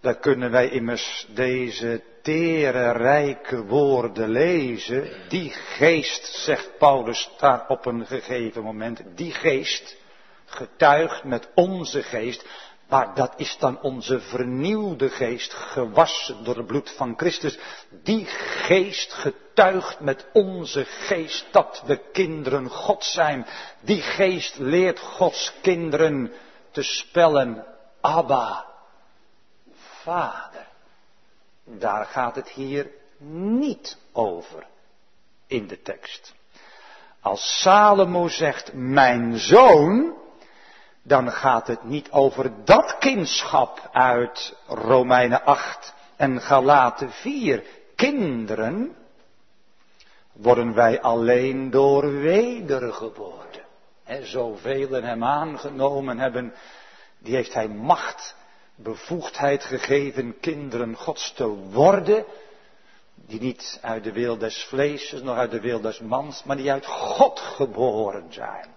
daar 0.00 0.16
kunnen 0.16 0.50
wij 0.50 0.68
immers 0.68 1.26
deze 1.34 2.02
tere, 2.22 2.90
rijke 2.90 3.64
woorden 3.64 4.28
lezen. 4.28 5.28
Die 5.28 5.50
geest, 5.50 6.24
zegt 6.26 6.78
Paulus 6.78 7.30
daar 7.38 7.64
op 7.68 7.86
een 7.86 8.06
gegeven 8.06 8.62
moment, 8.62 9.02
die 9.14 9.32
geest 9.32 9.96
getuigt 10.44 11.24
met 11.24 11.48
onze 11.54 12.02
geest 12.02 12.44
Maar 12.88 13.14
dat 13.14 13.32
is 13.36 13.56
dan 13.58 13.80
onze 13.80 14.20
vernieuwde 14.20 15.10
geest, 15.10 15.52
gewassen 15.52 16.44
door 16.44 16.56
het 16.56 16.66
bloed 16.66 16.90
van 16.90 17.14
Christus. 17.16 17.58
Die 18.02 18.24
geest 18.26 19.12
getuigt 19.12 20.00
met 20.00 20.26
onze 20.32 20.84
geest 20.84 21.46
dat 21.50 21.82
we 21.86 22.00
kinderen 22.12 22.68
God 22.68 23.04
zijn. 23.04 23.46
Die 23.80 24.02
geest 24.02 24.58
leert 24.58 24.98
Gods 24.98 25.52
kinderen 25.62 26.32
te 26.70 26.82
spellen. 26.82 27.66
Abba, 28.00 28.66
Vader. 30.02 30.66
Daar 31.64 32.04
gaat 32.06 32.34
het 32.34 32.48
hier 32.48 32.90
niet 33.18 33.98
over 34.12 34.66
in 35.46 35.66
de 35.66 35.82
tekst. 35.82 36.34
Als 37.20 37.60
Salomo 37.60 38.28
zegt, 38.28 38.72
mijn 38.72 39.38
zoon, 39.38 40.14
dan 41.06 41.32
gaat 41.32 41.66
het 41.66 41.84
niet 41.84 42.10
over 42.10 42.52
dat 42.64 42.98
kindschap 42.98 43.88
uit 43.92 44.56
Romeinen 44.66 45.44
8 45.44 45.94
en 46.16 46.40
Galaten 46.40 47.10
4. 47.10 47.64
Kinderen 47.96 48.96
worden 50.32 50.74
wij 50.74 51.00
alleen 51.00 51.70
door 51.70 52.12
wedergeboorte. 52.12 53.62
En 54.04 54.26
zoveel 54.26 54.90
hem 54.90 55.24
aangenomen 55.24 56.18
hebben, 56.18 56.54
die 57.18 57.34
heeft 57.34 57.54
hij 57.54 57.68
macht, 57.68 58.36
bevoegdheid 58.74 59.64
gegeven 59.64 60.40
kinderen 60.40 60.94
Gods 60.94 61.32
te 61.32 61.46
worden, 61.72 62.24
die 63.14 63.40
niet 63.40 63.78
uit 63.82 64.04
de 64.04 64.12
wil 64.12 64.38
des 64.38 64.64
vleeses, 64.64 65.22
nog 65.22 65.36
uit 65.36 65.50
de 65.50 65.60
wil 65.60 65.80
des 65.80 66.00
mans, 66.00 66.44
maar 66.44 66.56
die 66.56 66.72
uit 66.72 66.86
God 66.86 67.40
geboren 67.40 68.32
zijn. 68.32 68.73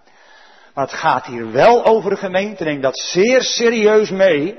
Maar 0.78 0.86
het 0.86 0.96
gaat 0.96 1.26
hier 1.26 1.52
wel 1.52 1.84
over 1.84 2.16
gemeente, 2.16 2.64
neem 2.64 2.80
dat 2.80 2.98
zeer 2.98 3.42
serieus 3.42 4.10
mee. 4.10 4.58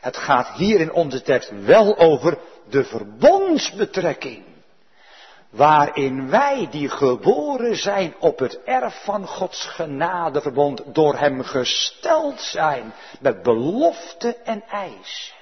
Het 0.00 0.16
gaat 0.16 0.48
hier 0.48 0.80
in 0.80 0.92
onze 0.92 1.22
tekst 1.22 1.52
wel 1.64 1.98
over 1.98 2.38
de 2.68 2.84
verbondsbetrekking. 2.84 4.44
Waarin 5.50 6.30
wij 6.30 6.68
die 6.70 6.88
geboren 6.88 7.76
zijn 7.76 8.14
op 8.18 8.38
het 8.38 8.62
erf 8.64 9.04
van 9.04 9.26
Gods 9.26 9.64
genadeverbond 9.64 10.82
door 10.86 11.18
Hem 11.18 11.42
gesteld 11.42 12.40
zijn 12.40 12.94
met 13.20 13.42
belofte 13.42 14.36
en 14.44 14.62
eis. 14.68 15.34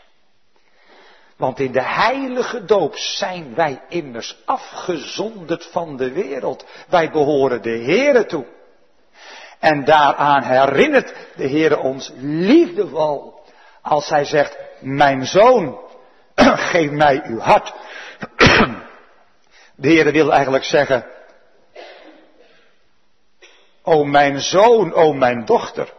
Want 1.36 1.60
in 1.60 1.72
de 1.72 1.82
heilige 1.82 2.64
doop 2.64 2.96
zijn 2.96 3.54
wij 3.54 3.82
immers 3.88 4.36
afgezonderd 4.44 5.66
van 5.66 5.96
de 5.96 6.12
wereld. 6.12 6.64
Wij 6.88 7.10
behoren 7.10 7.62
de 7.62 7.78
Here 7.78 8.26
toe. 8.26 8.46
En 9.64 9.84
daaraan 9.84 10.42
herinnert 10.42 11.14
de 11.36 11.46
Heer 11.46 11.78
ons 11.78 12.12
liefdevol. 12.16 13.34
Als 13.82 14.08
hij 14.08 14.24
zegt, 14.24 14.56
mijn 14.80 15.26
zoon, 15.26 15.80
geef 16.72 16.90
mij 16.90 17.22
uw 17.26 17.38
hart. 17.38 17.72
De 19.76 19.88
Heer 19.88 20.12
wil 20.12 20.32
eigenlijk 20.32 20.64
zeggen, 20.64 21.06
o 23.82 24.04
mijn 24.04 24.40
zoon, 24.40 24.92
o 24.92 25.12
mijn 25.12 25.44
dochter, 25.44 25.92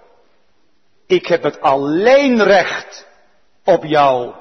ik 1.07 1.27
heb 1.27 1.43
het 1.43 1.61
alleen 1.61 2.43
recht 2.43 3.07
op 3.63 3.83
jou, 3.83 4.33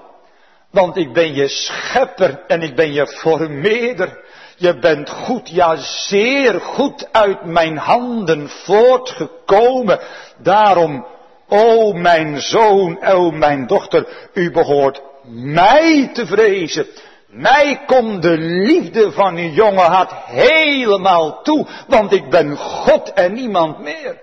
want 0.71 0.97
ik 0.97 1.13
ben 1.13 1.35
je 1.35 1.49
schepper 1.49 2.45
en 2.47 2.63
ik 2.63 2.77
ben 2.77 2.93
je 2.93 3.07
formeerder. 3.07 4.24
Je 4.65 4.79
bent 4.79 5.11
goed, 5.11 5.49
ja 5.49 5.77
zeer 5.77 6.61
goed 6.61 7.09
uit 7.13 7.45
mijn 7.45 7.77
handen 7.77 8.49
voortgekomen. 8.49 10.01
Daarom, 10.39 11.07
o 11.49 11.93
mijn 11.93 12.41
zoon, 12.41 13.05
o 13.05 13.31
mijn 13.31 13.67
dochter, 13.67 14.29
u 14.35 14.51
behoort 14.51 15.03
mij 15.25 16.11
te 16.13 16.27
vrezen. 16.27 16.87
Mij 17.29 17.83
komt 17.87 18.23
de 18.23 18.39
liefde 18.39 19.13
van 19.13 19.37
uw 19.37 19.51
jonge 19.51 19.81
hart 19.81 20.13
helemaal 20.25 21.43
toe, 21.43 21.67
want 21.89 22.13
ik 22.13 22.31
ben 22.31 22.57
God 22.57 23.13
en 23.13 23.33
niemand 23.33 23.79
meer. 23.79 24.21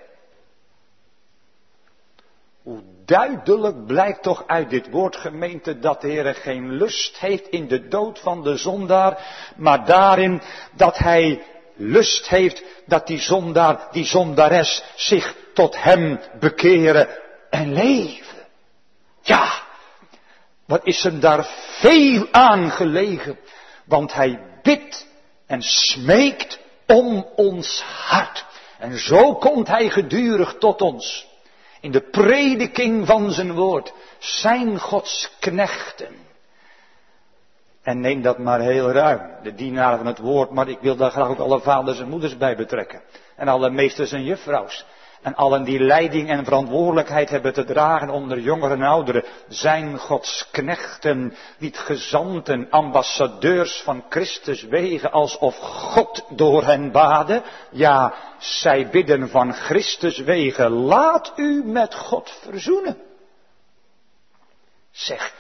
Hoe 2.64 2.82
duidelijk 3.12 3.86
blijkt 3.86 4.24
toch 4.24 4.44
uit 4.48 4.70
dit 4.70 4.90
woord 4.90 5.16
gemeente 5.16 5.80
dat 5.80 6.02
de 6.02 6.08
Heer 6.08 6.36
geen 6.36 6.72
lust 6.72 7.20
heeft 7.20 7.48
in 7.48 7.68
de 7.68 7.88
dood 7.88 8.20
van 8.20 8.44
de 8.44 8.58
zondaar, 8.58 9.18
maar 9.56 9.86
daarin 9.86 10.42
dat 10.76 10.98
hij 10.98 11.44
lust 11.76 12.30
heeft 12.30 12.64
dat 12.86 13.08
die 13.08 13.20
zondaar, 13.20 13.88
die 13.92 14.06
zondares 14.06 14.84
zich 14.96 15.36
tot 15.54 15.84
hem 15.84 16.20
bekeren 16.40 17.08
en 17.50 17.74
leven. 17.74 18.38
Ja, 19.22 19.52
wat 20.66 20.82
is 20.84 21.04
hem 21.04 21.20
daar 21.20 21.46
veel 21.80 22.28
aan 22.32 22.72
gelegen, 22.72 23.40
want 23.86 24.14
hij 24.14 24.40
bidt 24.62 25.08
en 25.48 25.62
smeekt 25.62 26.60
om 26.88 27.28
ons 27.36 27.82
hart. 27.82 28.46
En 28.80 28.98
zo 28.98 29.36
komt 29.36 29.68
hij 29.68 29.90
gedurig 29.90 30.56
tot 30.60 30.82
ons 30.82 31.30
in 31.82 31.92
de 31.92 32.02
prediking 32.02 33.08
van 33.08 33.32
zijn 33.32 33.54
woord, 33.54 33.94
zijn 34.20 34.80
Gods 34.80 35.36
knechten. 35.40 36.16
En 37.82 38.00
neem 38.00 38.22
dat 38.22 38.38
maar 38.38 38.60
heel 38.60 38.92
ruim, 38.92 39.22
de 39.44 39.54
dienaren 39.54 39.98
van 39.98 40.08
het 40.08 40.20
woord, 40.20 40.52
maar 40.52 40.68
ik 40.68 40.80
wil 40.82 40.96
daar 40.96 41.12
graag 41.12 41.28
ook 41.28 41.40
alle 41.40 41.62
vaders 41.62 42.00
en 42.00 42.10
moeders 42.10 42.38
bij 42.38 42.56
betrekken. 42.56 43.02
En 43.36 43.48
alle 43.48 43.70
meesters 43.70 44.12
en 44.12 44.24
juffrouws. 44.24 44.86
En 45.22 45.36
allen 45.36 45.64
die 45.64 45.80
leiding 45.80 46.30
en 46.30 46.44
verantwoordelijkheid 46.44 47.30
hebben 47.30 47.54
te 47.54 47.64
dragen 47.64 48.10
onder 48.10 48.40
jongeren 48.40 48.78
en 48.78 48.88
ouderen, 48.88 49.24
zijn 49.48 49.98
Gods 49.98 50.48
knechten, 50.52 51.36
niet 51.58 51.78
gezanten, 51.78 52.68
ambassadeurs 52.70 53.82
van 53.82 54.06
Christus 54.10 54.64
wegen, 54.64 55.12
alsof 55.12 55.58
God 55.58 56.26
door 56.30 56.64
hen 56.64 56.92
baden. 56.92 57.44
Ja, 57.72 58.14
zij 58.38 58.90
bidden 58.90 59.30
van 59.30 59.54
Christus 59.54 60.18
wegen, 60.18 60.70
laat 60.72 61.34
u 61.36 61.64
met 61.66 61.96
God 61.96 62.30
verzoenen. 62.42 62.98
Zeg, 64.92 65.34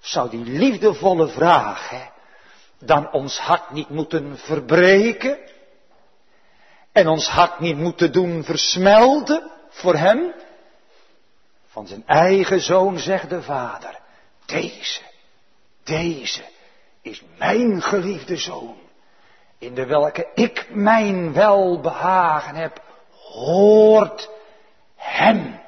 zou 0.00 0.30
die 0.30 0.44
liefdevolle 0.44 1.28
vraag, 1.28 1.92
dan 2.78 3.12
ons 3.12 3.38
hart 3.38 3.70
niet 3.70 3.88
moeten 3.88 4.38
verbreken? 4.38 5.38
En 6.96 7.08
ons 7.08 7.28
hart 7.28 7.60
niet 7.60 7.76
moeten 7.76 8.12
doen 8.12 8.44
versmelten 8.44 9.50
voor 9.68 9.94
hem? 9.94 10.32
Van 11.66 11.86
zijn 11.86 12.02
eigen 12.06 12.60
zoon 12.60 12.98
zegt 12.98 13.30
de 13.30 13.42
vader, 13.42 13.98
deze, 14.46 15.00
deze 15.84 16.42
is 17.02 17.22
mijn 17.38 17.82
geliefde 17.82 18.36
zoon, 18.36 18.76
in 19.58 19.74
de 19.74 19.86
welke 19.86 20.28
ik 20.34 20.66
mijn 20.70 21.32
welbehagen 21.32 22.54
heb, 22.54 22.82
hoort 23.10 24.30
hem. 24.94 25.60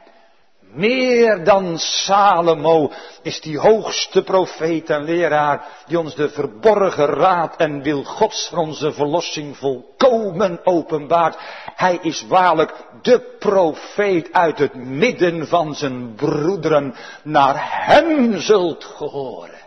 Meer 0.79 1.45
dan 1.45 1.79
Salomo 1.79 2.93
is 3.23 3.41
die 3.41 3.59
hoogste 3.59 4.23
profeet 4.23 4.91
en 4.95 5.03
leraar 5.03 5.65
die 5.91 5.99
ons 5.99 6.15
de 6.15 6.29
verborgen 6.31 7.07
raad 7.07 7.57
en 7.57 7.83
wil 7.83 8.05
Gods 8.05 8.49
van 8.49 8.59
onze 8.59 8.93
verlossing 8.93 9.57
volkomen 9.57 10.61
openbaart. 10.65 11.37
Hij 11.75 11.99
is 12.03 12.27
waarlijk 12.27 12.75
de 13.03 13.21
profeet 13.39 14.33
uit 14.33 14.59
het 14.59 14.75
midden 14.75 15.47
van 15.47 15.75
zijn 15.75 16.15
broederen. 16.15 16.95
Naar 17.23 17.87
hem 17.87 18.41
zult 18.41 18.85
gehoren. 18.85 19.61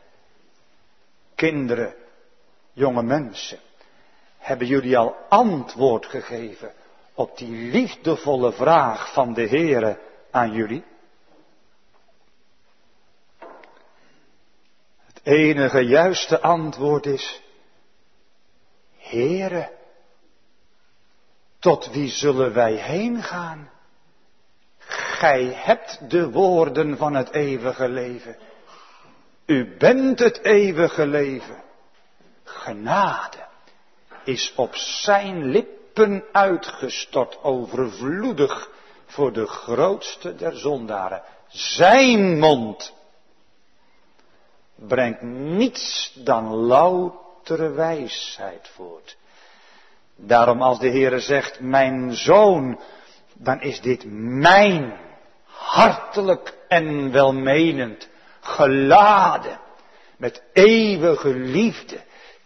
Kinderen, 1.36 1.93
jonge 2.74 3.04
mensen, 3.04 3.60
hebben 4.38 4.67
jullie 4.67 4.97
al 4.97 5.15
antwoord 5.30 6.06
gegeven 6.06 6.71
op 7.13 7.38
die 7.38 7.71
liefdevolle 7.71 8.52
vraag 8.52 9.13
van 9.13 9.34
de 9.34 9.47
Heere 9.47 9.97
aan 10.32 10.52
jullie? 10.52 10.89
Enige 15.24 15.86
juiste 15.86 16.42
antwoord 16.42 17.06
is, 17.06 17.42
Heere, 18.98 19.70
tot 21.60 21.92
wie 21.92 22.10
zullen 22.10 22.54
wij 22.54 22.74
heen 22.74 23.24
gaan? 23.24 23.70
Gij 24.78 25.44
hebt 25.56 26.10
de 26.10 26.32
woorden 26.32 26.98
van 26.98 27.14
het 27.14 27.32
eeuwige 27.32 27.90
leven. 27.90 28.38
U 29.46 29.78
bent 29.78 30.20
het 30.20 30.44
eeuwige 30.44 31.08
leven. 31.08 31.64
Genade 32.44 33.48
is 34.24 34.54
op 34.56 34.76
zijn 34.76 35.46
lippen 35.46 36.24
uitgestort, 36.32 37.44
overvloedig 37.44 38.70
voor 39.06 39.34
de 39.34 39.48
grootste 39.48 40.36
der 40.36 40.58
zondaren. 40.58 41.22
Zijn 41.48 42.40
mond 42.40 42.94
brengt 44.88 45.22
niets 45.22 46.13
dan 46.24 46.56
loutere 46.56 47.70
wijsheid 47.70 48.70
voort. 48.76 49.17
Daarom 50.15 50.62
als 50.62 50.80
de 50.80 50.89
Heere 50.89 51.20
zegt, 51.20 51.60
mijn 51.60 52.13
zoon, 52.13 52.80
dan 53.34 53.62
is 53.62 53.82
dit 53.82 54.04
mijn 54.39 54.94
hartelijk 55.46 56.58
en 56.67 57.12
welmenend, 57.12 58.10
geladen 58.39 59.60
met 60.17 60.44
eeuwige 60.54 61.34
liefde. 61.34 62.00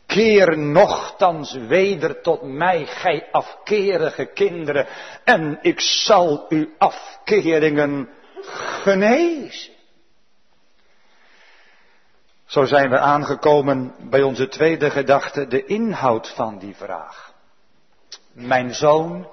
Keer 0.06 0.58
nochtans 0.58 1.54
weder 1.54 2.21
tot 2.21 2.41
mij, 2.41 2.86
gij 2.86 3.28
afkerige 3.32 4.26
kinderen, 4.26 4.88
en 5.24 5.60
ik 5.62 5.80
zal 5.80 6.45
uw 6.50 6.67
afkeringen 6.78 8.10
genezen. 8.84 9.75
Zo 12.45 12.65
zijn 12.65 12.89
we 12.89 12.99
aangekomen 12.99 13.95
bij 14.10 14.23
onze 14.23 14.47
tweede 14.47 14.89
gedachte, 14.89 15.47
de 15.47 15.65
inhoud 15.65 16.29
van 16.29 16.58
die 16.58 16.75
vraag. 16.75 17.34
Mijn 18.31 18.73
zoon, 18.73 19.27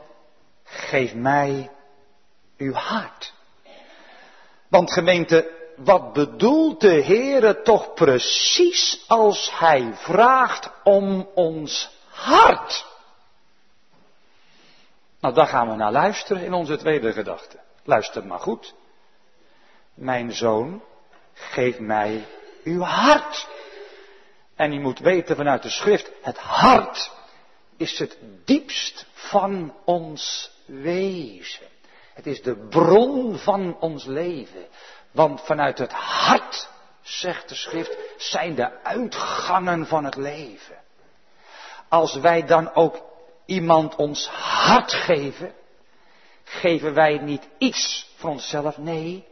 geef 0.64 1.14
mij 1.14 1.70
uw 2.56 2.72
hart. 2.72 3.32
Want 4.68 4.92
gemeente, 4.92 5.50
wat 5.76 6.12
bedoelt 6.12 6.80
de 6.80 7.02
Heere 7.02 7.62
toch 7.62 7.94
precies 7.94 9.04
als 9.08 9.58
Hij 9.58 9.92
vraagt 9.94 10.70
om 10.82 11.28
ons 11.34 11.90
hart? 12.08 12.86
Nou, 15.20 15.34
daar 15.34 15.46
gaan 15.46 15.68
we 15.68 15.74
naar 15.74 15.92
luisteren 15.92 16.44
in 16.44 16.52
onze 16.52 16.76
tweede 16.76 17.12
gedachte. 17.12 17.58
Luister 17.84 18.26
maar 18.26 18.38
goed. 18.38 18.74
Mijn 19.94 20.32
zoon, 20.32 20.82
geef 21.32 21.78
mij 21.78 22.26
uw 22.64 22.80
hart. 22.80 23.48
En 24.56 24.72
je 24.72 24.80
moet 24.80 24.98
weten 24.98 25.36
vanuit 25.36 25.62
de 25.62 25.70
schrift, 25.70 26.10
het 26.22 26.38
hart 26.38 27.10
is 27.76 27.98
het 27.98 28.18
diepst 28.44 29.06
van 29.12 29.74
ons 29.84 30.50
wezen. 30.66 31.66
Het 32.14 32.26
is 32.26 32.42
de 32.42 32.66
bron 32.68 33.38
van 33.38 33.76
ons 33.80 34.04
leven. 34.04 34.66
Want 35.10 35.40
vanuit 35.40 35.78
het 35.78 35.92
hart, 35.92 36.68
zegt 37.02 37.48
de 37.48 37.54
schrift, 37.54 37.96
zijn 38.16 38.54
de 38.54 38.82
uitgangen 38.82 39.86
van 39.86 40.04
het 40.04 40.16
leven. 40.16 40.80
Als 41.88 42.14
wij 42.14 42.46
dan 42.46 42.74
ook 42.74 43.02
iemand 43.46 43.96
ons 43.96 44.26
hart 44.28 44.92
geven, 44.92 45.54
geven 46.44 46.94
wij 46.94 47.18
niet 47.18 47.48
iets 47.58 48.10
voor 48.16 48.30
onszelf, 48.30 48.78
nee, 48.78 49.26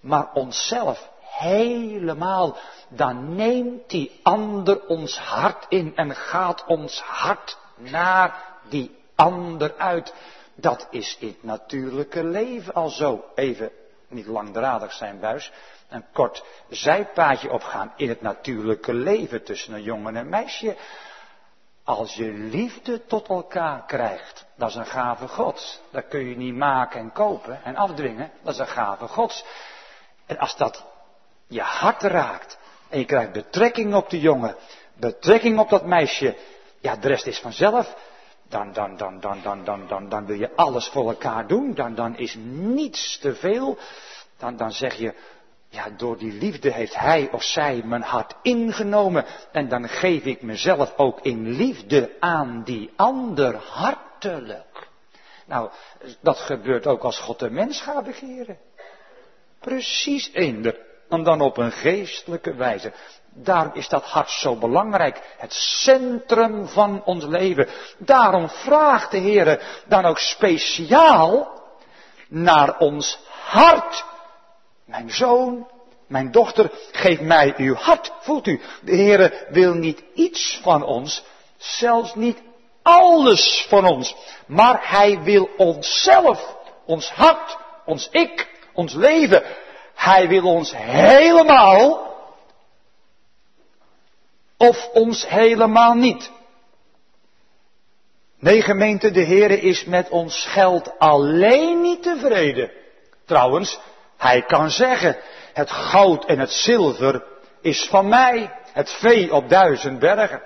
maar 0.00 0.32
onszelf 0.32 1.12
helemaal. 1.38 2.56
Dan 2.88 3.34
neemt 3.34 3.90
die 3.90 4.20
ander 4.22 4.86
ons 4.86 5.18
hart 5.18 5.66
in 5.68 5.96
en 5.96 6.14
gaat 6.14 6.64
ons 6.66 7.00
hart 7.00 7.58
naar 7.76 8.42
die 8.68 8.96
ander 9.14 9.74
uit. 9.76 10.14
Dat 10.54 10.86
is 10.90 11.16
in 11.20 11.28
het 11.28 11.42
natuurlijke 11.42 12.24
leven 12.24 12.74
al 12.74 12.88
zo. 12.88 13.24
Even 13.34 13.70
niet 14.08 14.26
langdradig 14.26 14.92
zijn 14.92 15.20
buis. 15.20 15.52
Een 15.88 16.04
kort 16.12 16.44
zijpaadje 16.68 17.50
opgaan 17.50 17.92
in 17.96 18.08
het 18.08 18.20
natuurlijke 18.20 18.94
leven 18.94 19.44
tussen 19.44 19.74
een 19.74 19.82
jongen 19.82 20.16
en 20.16 20.20
een 20.20 20.28
meisje. 20.28 20.76
Als 21.84 22.14
je 22.14 22.32
liefde 22.32 23.06
tot 23.06 23.28
elkaar 23.28 23.84
krijgt, 23.86 24.46
dat 24.56 24.68
is 24.68 24.74
een 24.74 24.86
gave 24.86 25.28
gods. 25.28 25.80
Dat 25.90 26.08
kun 26.08 26.28
je 26.28 26.36
niet 26.36 26.54
maken 26.54 27.00
en 27.00 27.12
kopen 27.12 27.64
en 27.64 27.76
afdwingen. 27.76 28.30
Dat 28.42 28.52
is 28.52 28.58
een 28.58 28.66
gave 28.66 29.08
gods. 29.08 29.44
En 30.26 30.38
als 30.38 30.56
dat 30.56 30.84
je 31.54 31.60
hart 31.60 32.02
raakt 32.02 32.58
en 32.88 32.98
je 32.98 33.04
krijgt 33.04 33.32
betrekking 33.32 33.94
op 33.94 34.10
de 34.10 34.20
jongen, 34.20 34.56
betrekking 34.96 35.58
op 35.58 35.68
dat 35.68 35.86
meisje, 35.86 36.36
ja, 36.80 36.96
de 36.96 37.08
rest 37.08 37.26
is 37.26 37.38
vanzelf. 37.38 37.96
Dan, 38.48 38.72
dan, 38.72 38.96
dan, 38.96 39.20
dan, 39.20 39.40
dan, 39.42 39.64
dan, 39.64 39.86
dan, 39.86 40.08
dan 40.08 40.26
wil 40.26 40.36
je 40.36 40.50
alles 40.56 40.88
voor 40.88 41.08
elkaar 41.08 41.46
doen. 41.46 41.74
Dan, 41.74 41.94
dan 41.94 42.16
is 42.16 42.36
niets 42.48 43.18
te 43.18 43.34
veel. 43.34 43.78
Dan, 44.38 44.56
dan 44.56 44.72
zeg 44.72 44.94
je, 44.94 45.14
ja, 45.68 45.90
door 45.96 46.18
die 46.18 46.32
liefde 46.32 46.72
heeft 46.72 46.96
hij 46.96 47.28
of 47.32 47.42
zij 47.42 47.82
mijn 47.84 48.02
hart 48.02 48.34
ingenomen. 48.42 49.24
En 49.52 49.68
dan 49.68 49.88
geef 49.88 50.24
ik 50.24 50.42
mezelf 50.42 50.92
ook 50.96 51.20
in 51.20 51.50
liefde 51.50 52.16
aan 52.20 52.62
die 52.64 52.90
ander 52.96 53.56
hartelijk. 53.56 54.88
Nou, 55.46 55.70
dat 56.20 56.38
gebeurt 56.38 56.86
ook 56.86 57.02
als 57.02 57.18
God 57.18 57.38
de 57.38 57.50
mens 57.50 57.80
gaat 57.80 58.04
begeren. 58.04 58.58
Precies 59.60 60.30
eender. 60.32 60.93
En 61.14 61.22
dan 61.22 61.40
op 61.40 61.56
een 61.56 61.72
geestelijke 61.72 62.54
wijze. 62.54 62.92
Daarom 63.34 63.74
is 63.74 63.88
dat 63.88 64.04
hart 64.04 64.30
zo 64.30 64.56
belangrijk. 64.56 65.20
Het 65.38 65.52
centrum 65.52 66.68
van 66.68 67.02
ons 67.04 67.24
leven. 67.24 67.68
Daarom 67.98 68.48
vraagt 68.48 69.10
de 69.10 69.18
Heer 69.18 69.62
dan 69.86 70.04
ook 70.04 70.18
speciaal 70.18 71.62
naar 72.28 72.78
ons 72.78 73.18
hart. 73.28 74.04
Mijn 74.84 75.10
zoon, 75.10 75.68
mijn 76.06 76.30
dochter, 76.30 76.70
geef 76.92 77.20
mij 77.20 77.54
uw 77.56 77.74
hart. 77.74 78.12
Voelt 78.20 78.46
u, 78.46 78.60
de 78.82 78.94
Heer 78.94 79.46
wil 79.48 79.74
niet 79.74 80.02
iets 80.14 80.60
van 80.62 80.84
ons, 80.84 81.24
zelfs 81.56 82.14
niet 82.14 82.42
alles 82.82 83.66
van 83.68 83.86
ons. 83.86 84.16
Maar 84.46 84.80
Hij 84.82 85.22
wil 85.22 85.48
onszelf, 85.56 86.56
ons 86.86 87.10
hart, 87.10 87.56
ons 87.84 88.08
ik, 88.10 88.48
ons 88.72 88.94
leven. 88.94 89.42
Hij 90.04 90.28
wil 90.28 90.44
ons 90.44 90.72
helemaal 90.76 92.14
of 94.56 94.88
ons 94.92 95.28
helemaal 95.28 95.94
niet. 95.94 96.30
Nee 98.38 98.62
gemeente, 98.62 99.10
de 99.10 99.24
Heere 99.24 99.60
is 99.60 99.84
met 99.84 100.08
ons 100.08 100.46
geld 100.46 100.98
alleen 100.98 101.80
niet 101.80 102.02
tevreden. 102.02 102.70
Trouwens, 103.26 103.78
hij 104.16 104.42
kan 104.42 104.70
zeggen, 104.70 105.16
het 105.52 105.70
goud 105.70 106.24
en 106.24 106.38
het 106.38 106.52
zilver 106.52 107.24
is 107.60 107.86
van 107.90 108.08
mij, 108.08 108.50
het 108.72 108.92
vee 108.92 109.34
op 109.34 109.48
duizend 109.48 109.98
bergen. 109.98 110.42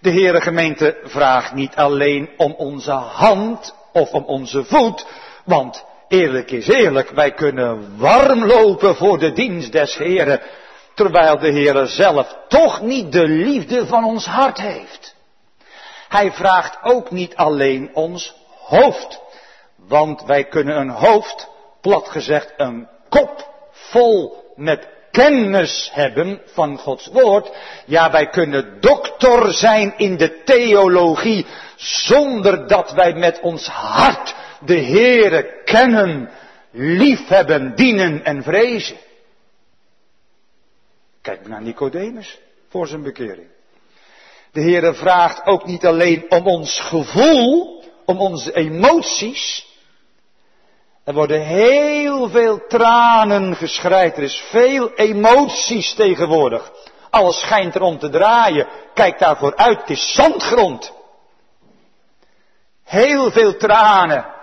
De 0.00 0.10
Heere 0.10 0.40
gemeente 0.40 1.00
vraagt 1.04 1.52
niet 1.52 1.76
alleen 1.76 2.30
om 2.36 2.52
onze 2.52 2.90
hand 2.92 3.74
of 3.92 4.12
om 4.12 4.24
onze 4.24 4.64
voet, 4.64 5.06
want 5.44 5.84
eerlijk 6.08 6.50
is 6.50 6.68
eerlijk, 6.68 7.10
wij 7.10 7.32
kunnen 7.32 7.98
warm 7.98 8.44
lopen 8.44 8.96
voor 8.96 9.18
de 9.18 9.32
dienst 9.32 9.72
des 9.72 9.96
Heeren, 9.96 10.40
terwijl 10.94 11.38
de 11.38 11.50
Heere 11.50 11.86
zelf 11.86 12.36
toch 12.48 12.80
niet 12.80 13.12
de 13.12 13.28
liefde 13.28 13.86
van 13.86 14.04
ons 14.04 14.26
hart 14.26 14.60
heeft. 14.60 15.14
Hij 16.08 16.32
vraagt 16.32 16.78
ook 16.82 17.10
niet 17.10 17.36
alleen 17.36 17.90
ons 17.94 18.34
hoofd, 18.64 19.20
want 19.76 20.22
wij 20.24 20.44
kunnen 20.44 20.76
een 20.76 20.90
hoofd, 20.90 21.48
plat 21.80 22.08
gezegd 22.08 22.52
een 22.56 22.88
kop 23.08 23.50
vol 23.70 24.44
met 24.56 24.88
kennis 25.10 25.90
hebben 25.92 26.40
van 26.46 26.78
Gods 26.78 27.06
woord. 27.06 27.50
Ja, 27.86 28.10
wij 28.10 28.28
kunnen 28.28 28.80
dokter 28.80 29.52
zijn 29.52 29.94
in 29.96 30.16
de 30.16 30.42
theologie 30.44 31.46
zonder 31.76 32.66
dat 32.66 32.92
wij 32.92 33.14
met 33.14 33.40
ons 33.40 33.66
hart 33.66 34.34
de 34.66 34.78
Heere 34.78 35.62
kennen, 35.64 36.30
liefhebben, 36.70 37.74
dienen 37.74 38.24
en 38.24 38.42
vrezen. 38.42 38.96
Kijk 41.22 41.48
naar 41.48 41.62
Nicodemus 41.62 42.38
voor 42.68 42.86
zijn 42.86 43.02
bekering. 43.02 43.46
De 44.52 44.60
Heere 44.60 44.94
vraagt 44.94 45.46
ook 45.46 45.66
niet 45.66 45.86
alleen 45.86 46.30
om 46.30 46.46
ons 46.46 46.80
gevoel, 46.80 47.82
om 48.04 48.20
onze 48.20 48.52
emoties. 48.52 49.66
Er 51.04 51.14
worden 51.14 51.40
heel 51.40 52.28
veel 52.28 52.66
tranen 52.66 53.56
geschreid. 53.56 54.16
Er 54.16 54.22
is 54.22 54.44
veel 54.50 54.94
emoties 54.94 55.94
tegenwoordig. 55.94 56.72
Alles 57.10 57.40
schijnt 57.40 57.74
erom 57.74 57.98
te 57.98 58.08
draaien. 58.08 58.68
Kijk 58.94 59.18
daarvoor 59.18 59.56
uit. 59.56 59.80
Het 59.80 59.90
is 59.90 60.14
zandgrond. 60.14 60.92
Heel 62.84 63.30
veel 63.30 63.56
tranen 63.56 64.34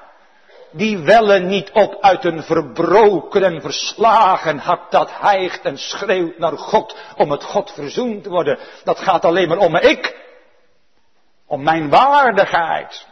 die 0.74 0.98
wellen 0.98 1.48
niet 1.48 1.72
op 1.72 1.98
uit 2.02 2.26
een 2.26 2.44
verbroken 2.44 3.44
en 3.44 3.62
verslagen 3.62 4.58
hart 4.58 4.92
dat 4.92 5.20
hijgt 5.20 5.66
en 5.66 5.78
schreeuwt 5.78 6.38
naar 6.38 6.58
God 6.58 6.98
om 7.18 7.32
het 7.32 7.44
God 7.44 7.72
verzoend 7.72 8.24
te 8.24 8.30
worden. 8.30 8.60
Dat 8.84 9.00
gaat 9.00 9.26
alleen 9.26 9.48
maar 9.48 9.58
om 9.58 9.76
ik, 9.76 10.22
om 11.46 11.64
mijn 11.64 11.90
waardigheid. 11.90 13.08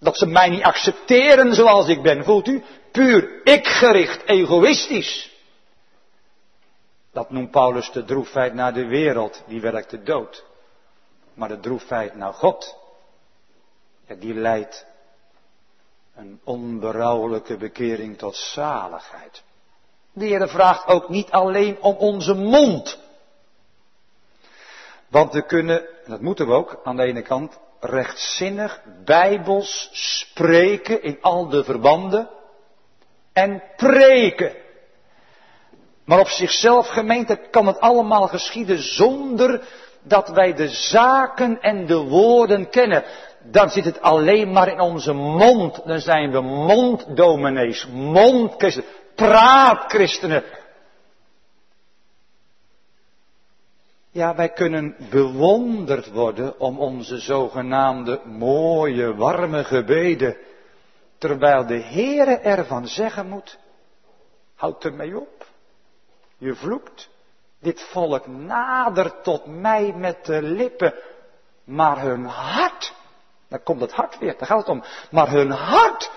Dat 0.00 0.18
ze 0.18 0.26
mij 0.26 0.48
niet 0.48 0.62
accepteren 0.62 1.54
zoals 1.54 1.88
ik 1.88 2.02
ben, 2.02 2.24
voelt 2.24 2.48
u? 2.48 2.62
Puur 2.92 3.40
ikgericht, 3.44 4.22
egoïstisch. 4.24 5.36
Dat 7.12 7.30
noemt 7.30 7.50
Paulus 7.50 7.90
de 7.90 8.04
droefheid 8.04 8.54
naar 8.54 8.74
de 8.74 8.86
wereld, 8.86 9.42
die 9.46 9.60
werkt 9.60 9.90
de 9.90 10.02
dood. 10.02 10.44
Maar 11.34 11.48
de 11.48 11.60
droefheid 11.60 12.14
naar 12.14 12.32
God, 12.32 12.76
die 14.18 14.34
leidt 14.34 14.86
een 16.18 16.40
onberouwelijke 16.44 17.56
bekering 17.56 18.18
tot 18.18 18.36
zaligheid. 18.36 19.42
De 20.12 20.24
Heer 20.24 20.48
vraagt 20.48 20.86
ook 20.86 21.08
niet 21.08 21.30
alleen 21.30 21.80
om 21.80 21.96
onze 21.96 22.34
mond. 22.34 22.98
Want 25.08 25.32
we 25.32 25.46
kunnen, 25.46 25.80
en 25.80 26.10
dat 26.10 26.20
moeten 26.20 26.46
we 26.46 26.52
ook 26.52 26.80
aan 26.84 26.96
de 26.96 27.02
ene 27.02 27.22
kant, 27.22 27.58
rechtzinnig, 27.80 28.82
bijbels 29.04 29.88
spreken 29.92 31.02
in 31.02 31.18
al 31.20 31.48
de 31.48 31.64
verbanden. 31.64 32.28
en 33.32 33.62
preken. 33.76 34.52
Maar 36.04 36.20
op 36.20 36.28
zichzelf, 36.28 36.88
gemeente, 36.88 37.36
kan 37.50 37.66
het 37.66 37.80
allemaal 37.80 38.28
geschieden 38.28 38.78
zonder 38.78 39.68
dat 40.02 40.28
wij 40.28 40.54
de 40.54 40.68
zaken 40.68 41.60
en 41.60 41.86
de 41.86 41.96
woorden 41.98 42.70
kennen. 42.70 43.04
Dan 43.50 43.70
zit 43.70 43.84
het 43.84 44.00
alleen 44.00 44.52
maar 44.52 44.68
in 44.68 44.80
onze 44.80 45.12
mond. 45.12 45.86
Dan 45.86 46.00
zijn 46.00 46.30
we 46.30 46.40
monddominees, 46.40 47.86
mondchristenen, 47.86 48.90
praatchristenen. 49.14 50.44
Ja, 54.10 54.34
wij 54.34 54.48
kunnen 54.48 54.96
bewonderd 55.10 56.10
worden 56.10 56.60
om 56.60 56.78
onze 56.78 57.18
zogenaamde 57.18 58.20
mooie, 58.24 59.14
warme 59.14 59.64
gebeden. 59.64 60.36
Terwijl 61.18 61.66
de 61.66 61.82
Heere 61.82 62.36
ervan 62.36 62.86
zeggen 62.86 63.28
moet, 63.28 63.58
houd 64.54 64.84
ermee 64.84 65.20
op. 65.20 65.46
Je 66.38 66.54
vloekt. 66.54 67.08
Dit 67.60 67.82
volk 67.82 68.26
nadert 68.26 69.24
tot 69.24 69.46
mij 69.46 69.92
met 69.96 70.24
de 70.24 70.42
lippen, 70.42 70.94
maar 71.64 72.00
hun 72.00 72.24
hart, 72.24 72.94
dan 73.48 73.62
komt 73.62 73.80
het 73.80 73.92
hart 73.92 74.18
weer, 74.18 74.34
daar 74.38 74.46
gaat 74.46 74.58
het 74.58 74.68
om, 74.68 74.84
maar 75.10 75.28
hun 75.28 75.50
hart 75.50 76.10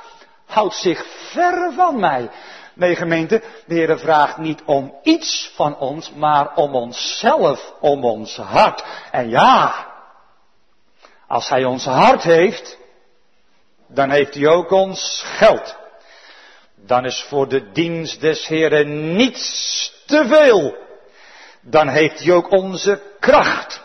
houdt 0.46 0.76
zich 0.76 1.06
ver 1.32 1.74
van 1.74 2.00
mij. 2.00 2.30
Nee 2.74 2.96
gemeente, 2.96 3.41
de 3.65 3.74
Heer 3.74 4.00
vraagt 4.00 4.38
niet 4.38 4.62
om 4.65 4.96
iets 5.04 5.52
van 5.56 5.78
ons, 5.78 6.12
maar 6.12 6.56
om 6.56 6.76
onszelf, 6.76 7.74
om 7.80 8.06
ons 8.06 8.36
hart. 8.36 8.84
En 9.12 9.30
ja, 9.30 9.88
als 11.28 11.50
Hij 11.50 11.65
ons 11.65 11.86
hart 11.86 12.24
heeft, 12.24 12.78
dan 13.88 14.10
heeft 14.10 14.34
Hij 14.34 14.48
ook 14.48 14.72
ons 14.72 15.24
geld. 15.26 15.80
Dan 16.76 17.06
is 17.06 17.22
voor 17.22 17.48
de 17.48 17.72
dienst 17.72 18.22
des 18.22 18.48
Heeren 18.48 19.15
niets 19.15 20.04
te 20.06 20.26
veel. 20.28 20.76
Dan 21.62 21.88
heeft 21.88 22.20
hij 22.20 22.34
ook 22.34 22.52
onze 22.52 23.02
kracht. 23.20 23.82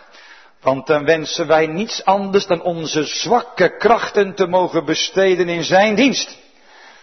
Want 0.67 0.87
dan 0.87 1.05
wensen 1.05 1.47
wij 1.47 1.67
niets 1.67 2.05
anders 2.05 2.47
dan 2.47 2.63
onze 2.63 3.05
zwakke 3.05 3.77
krachten 3.77 4.35
te 4.35 4.47
mogen 4.47 4.85
besteden 4.85 5.49
in 5.49 5.65
zijn 5.65 5.95
dienst. 5.95 6.39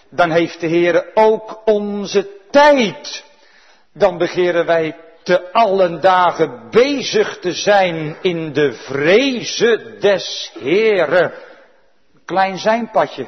Dan 0.09 0.31
heeft 0.31 0.59
de 0.59 0.67
Heer 0.67 1.11
ook 1.13 1.61
onze 1.65 2.39
tijd. 2.51 3.23
Dan 3.93 4.17
begeren 4.17 4.65
wij 4.65 4.95
te 5.23 5.51
allen 5.51 6.01
dagen 6.01 6.69
bezig 6.69 7.39
te 7.39 7.53
zijn 7.53 8.17
in 8.21 8.53
de 8.53 8.73
vrezen 8.73 9.99
des 9.99 10.51
Heeren. 10.59 11.33
Klein 12.25 12.57
zijn 12.57 12.89
padje. 12.91 13.27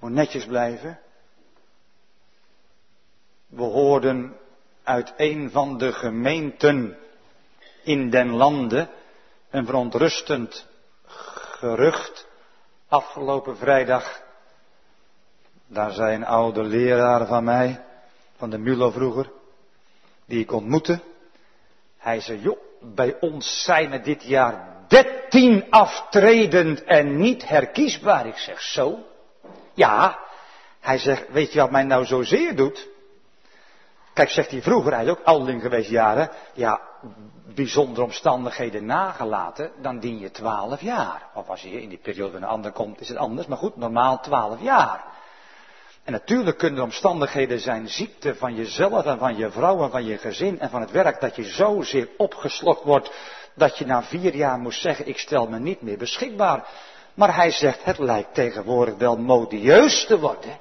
Moet 0.00 0.10
netjes 0.10 0.44
blijven. 0.44 0.98
We 3.48 3.62
hoorden 3.62 4.36
uit 4.84 5.12
een 5.16 5.50
van 5.50 5.78
de 5.78 5.92
gemeenten 5.92 6.99
in 7.82 8.10
den 8.10 8.30
lande 8.30 8.88
een 9.50 9.66
verontrustend 9.66 10.66
gerucht 11.58 12.26
afgelopen 12.88 13.56
vrijdag. 13.56 14.22
Daar 15.66 15.92
zei 15.92 16.14
een 16.14 16.24
oude 16.24 16.62
leraar 16.62 17.26
van 17.26 17.44
mij, 17.44 17.84
van 18.36 18.50
de 18.50 18.58
Mulo 18.58 18.90
vroeger, 18.90 19.30
die 20.26 20.40
ik 20.40 20.52
ontmoette. 20.52 21.00
Hij 21.98 22.20
zei, 22.20 22.40
joh, 22.40 22.58
bij 22.80 23.16
ons 23.20 23.62
zijn 23.64 23.92
er 23.92 24.02
dit 24.02 24.22
jaar 24.22 24.70
dertien 24.88 25.70
aftredend 25.70 26.84
en 26.84 27.16
niet 27.16 27.48
herkiesbaar. 27.48 28.26
Ik 28.26 28.36
zeg, 28.36 28.60
zo? 28.60 28.98
Ja. 29.74 30.18
Hij 30.80 30.98
zegt, 30.98 31.28
weet 31.28 31.52
je 31.52 31.60
wat 31.60 31.70
mij 31.70 31.82
nou 31.82 32.04
zozeer 32.04 32.56
doet? 32.56 32.88
Kijk, 34.12 34.30
zegt 34.30 34.50
hij 34.50 34.62
vroeger, 34.62 34.94
hij 34.94 35.04
is 35.04 35.10
ook 35.10 35.24
ouderling 35.24 35.62
geweest 35.62 35.90
jaren. 35.90 36.30
Ja, 36.52 36.80
bijzondere 37.54 38.04
omstandigheden 38.04 38.86
nagelaten, 38.86 39.70
dan 39.82 39.98
dien 39.98 40.18
je 40.18 40.30
twaalf 40.30 40.80
jaar. 40.80 41.22
Of 41.34 41.48
als 41.48 41.62
je 41.62 41.82
in 41.82 41.88
die 41.88 41.98
periode 41.98 42.36
een 42.36 42.44
ander 42.44 42.72
komt, 42.72 43.00
is 43.00 43.08
het 43.08 43.18
anders. 43.18 43.46
Maar 43.46 43.58
goed, 43.58 43.76
normaal 43.76 44.20
twaalf 44.20 44.60
jaar. 44.60 45.04
En 46.04 46.12
natuurlijk 46.12 46.58
kunnen 46.58 46.78
er 46.78 46.84
omstandigheden 46.84 47.60
zijn, 47.60 47.88
ziekte 47.88 48.34
van 48.34 48.54
jezelf 48.54 49.04
en 49.04 49.18
van 49.18 49.36
je 49.36 49.50
vrouw 49.50 49.82
en 49.82 49.90
van 49.90 50.04
je 50.04 50.18
gezin 50.18 50.60
en 50.60 50.70
van 50.70 50.80
het 50.80 50.90
werk, 50.90 51.20
dat 51.20 51.36
je 51.36 51.44
zozeer 51.44 52.08
opgeslokt 52.16 52.84
wordt, 52.84 53.12
dat 53.54 53.78
je 53.78 53.86
na 53.86 54.02
vier 54.02 54.34
jaar 54.34 54.58
moest 54.58 54.80
zeggen, 54.80 55.06
ik 55.06 55.18
stel 55.18 55.46
me 55.46 55.58
niet 55.58 55.82
meer 55.82 55.98
beschikbaar. 55.98 56.68
Maar 57.14 57.36
hij 57.36 57.50
zegt, 57.50 57.84
het 57.84 57.98
lijkt 57.98 58.34
tegenwoordig 58.34 58.94
wel 58.94 59.16
modieus 59.16 60.06
te 60.06 60.18
worden 60.18 60.58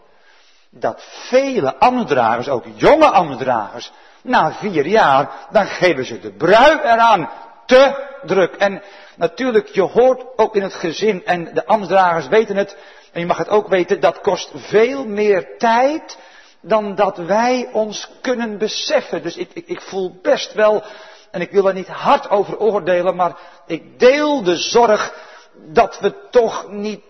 dat 0.72 1.04
vele 1.04 1.76
ambtdragers, 1.76 2.50
ook 2.50 2.66
jonge 2.76 3.10
ambtdragers, 3.10 3.92
na 4.22 4.52
vier 4.52 4.88
jaar, 4.88 5.30
dan 5.52 5.66
geven 5.66 6.06
ze 6.06 6.20
de 6.20 6.32
brui 6.32 6.80
eraan. 6.80 7.30
Te 7.66 8.08
druk. 8.26 8.56
En 8.56 8.82
natuurlijk, 9.16 9.68
je 9.68 9.82
hoort 9.82 10.24
ook 10.36 10.56
in 10.56 10.64
het 10.64 10.74
gezin, 10.74 11.26
en 11.26 11.54
de 11.54 11.66
ambtdragers 11.66 12.28
weten 12.28 12.56
het, 12.56 12.78
en 13.12 13.20
je 13.20 13.26
mag 13.26 13.38
het 13.38 13.50
ook 13.50 13.68
weten, 13.68 14.00
dat 14.00 14.22
kost 14.22 14.52
veel 14.56 15.06
meer 15.06 15.58
tijd 15.58 16.18
dan 16.62 16.96
dat 16.96 17.18
wij 17.18 17.70
ons 17.72 18.10
kunnen 18.22 18.58
beseffen. 18.58 19.24
Dus 19.24 19.38
ik, 19.38 19.50
ik, 19.54 19.68
ik 19.68 19.82
voel 19.82 20.20
best 20.22 20.54
wel, 20.54 20.84
en 21.32 21.42
ik 21.42 21.52
wil 21.52 21.68
er 21.68 21.74
niet 21.74 21.88
hard 21.88 22.30
over 22.30 22.60
oordelen, 22.60 23.16
maar 23.16 23.38
ik 23.66 24.00
deel 24.00 24.44
de 24.44 24.58
zorg 24.58 25.14
dat 25.54 26.00
we 26.00 26.14
toch 26.30 26.70
niet 26.70 27.02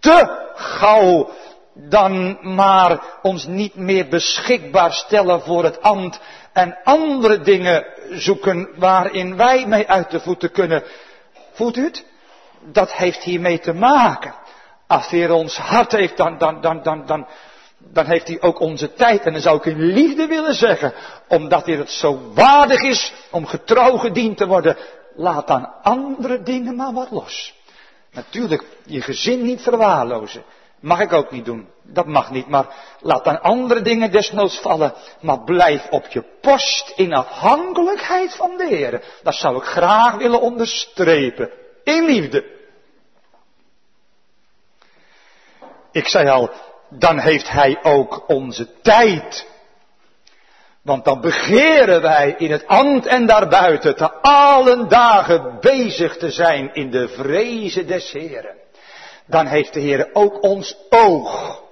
te 0.00 0.50
gauw 0.54 1.30
dan 1.74 2.38
maar 2.54 3.02
ons 3.22 3.46
niet 3.46 3.74
meer 3.74 4.08
beschikbaar 4.08 4.92
stellen 4.92 5.40
voor 5.40 5.64
het 5.64 5.82
ambt 5.82 6.20
en 6.52 6.78
andere 6.84 7.40
dingen 7.40 7.86
zoeken 8.10 8.68
waarin 8.76 9.36
wij 9.36 9.66
mee 9.66 9.88
uit 9.88 10.10
de 10.10 10.20
voeten 10.20 10.50
kunnen. 10.50 10.82
Voelt 11.52 11.76
u 11.76 11.84
het? 11.84 12.04
Dat 12.72 12.92
heeft 12.92 13.22
hiermee 13.22 13.58
te 13.58 13.72
maken. 13.72 14.34
Als 14.86 15.08
hij 15.08 15.30
ons 15.30 15.56
hart 15.56 15.92
heeft, 15.92 16.16
dan, 16.16 16.38
dan, 16.38 16.60
dan, 16.60 16.82
dan, 16.82 17.06
dan, 17.06 17.26
dan 17.78 18.06
heeft 18.06 18.28
hij 18.28 18.40
ook 18.40 18.60
onze 18.60 18.92
tijd. 18.92 19.22
En 19.22 19.32
dan 19.32 19.42
zou 19.42 19.56
ik 19.56 19.64
in 19.64 19.80
liefde 19.80 20.26
willen 20.26 20.54
zeggen, 20.54 20.92
omdat 21.28 21.66
hij 21.66 21.74
het 21.74 21.90
zo 21.90 22.32
waardig 22.34 22.82
is 22.82 23.12
om 23.30 23.46
getrouw 23.46 23.96
gediend 23.96 24.36
te 24.36 24.46
worden. 24.46 24.76
Laat 25.16 25.46
dan 25.46 25.82
andere 25.82 26.42
dingen 26.42 26.76
maar 26.76 26.92
wat 26.92 27.10
los. 27.10 27.54
Natuurlijk, 28.12 28.64
je 28.84 29.00
gezin 29.00 29.42
niet 29.42 29.62
verwaarlozen. 29.62 30.42
Mag 30.84 31.00
ik 31.00 31.12
ook 31.12 31.30
niet 31.30 31.44
doen. 31.44 31.68
Dat 31.82 32.06
mag 32.06 32.30
niet. 32.30 32.48
Maar 32.48 32.66
laat 33.00 33.24
dan 33.24 33.42
andere 33.42 33.82
dingen 33.82 34.10
desnoods 34.10 34.58
vallen. 34.58 34.94
Maar 35.20 35.40
blijf 35.40 35.86
op 35.90 36.06
je 36.06 36.24
post 36.40 36.92
in 36.96 37.14
afhankelijkheid 37.14 38.34
van 38.34 38.56
de 38.56 38.66
Heer. 38.66 39.02
Dat 39.22 39.34
zou 39.34 39.56
ik 39.56 39.62
graag 39.62 40.16
willen 40.16 40.40
onderstrepen. 40.40 41.50
In 41.84 42.04
liefde. 42.04 42.44
Ik 45.92 46.08
zei 46.08 46.28
al, 46.28 46.50
dan 46.90 47.18
heeft 47.18 47.50
Hij 47.50 47.78
ook 47.82 48.28
onze 48.28 48.80
tijd. 48.80 49.46
Want 50.82 51.04
dan 51.04 51.20
begeren 51.20 52.02
wij 52.02 52.34
in 52.38 52.50
het 52.50 52.66
ambt 52.66 53.06
en 53.06 53.26
daarbuiten 53.26 53.96
te 53.96 54.12
allen 54.12 54.88
dagen 54.88 55.56
bezig 55.60 56.16
te 56.16 56.30
zijn 56.30 56.74
in 56.74 56.90
de 56.90 57.08
vrezen 57.08 57.86
des 57.86 58.12
Heren 58.12 58.62
dan 59.26 59.46
heeft 59.46 59.72
de 59.72 59.80
Heer 59.80 60.10
ook 60.12 60.42
ons 60.42 60.76
oog. 60.90 61.62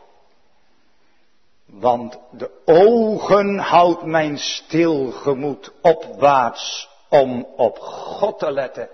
Want 1.66 2.18
de 2.30 2.50
ogen 2.64 3.58
houdt 3.58 4.02
mijn 4.02 4.38
stil 4.38 5.10
gemoed 5.10 5.72
opwaarts 5.82 6.88
om 7.08 7.46
op 7.56 7.78
God 7.78 8.38
te 8.38 8.52
letten. 8.52 8.88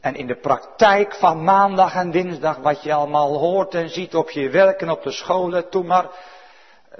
En 0.00 0.14
in 0.14 0.26
de 0.26 0.36
praktijk 0.36 1.14
van 1.14 1.44
maandag 1.44 1.94
en 1.94 2.10
dinsdag, 2.10 2.56
wat 2.56 2.82
je 2.82 2.92
allemaal 2.92 3.38
hoort 3.38 3.74
en 3.74 3.90
ziet 3.90 4.14
op 4.14 4.30
je 4.30 4.50
werk 4.50 4.80
en 4.80 4.90
op 4.90 5.02
de 5.02 5.10
scholen, 5.10 5.68
toen 5.68 5.86
maar, 5.86 6.06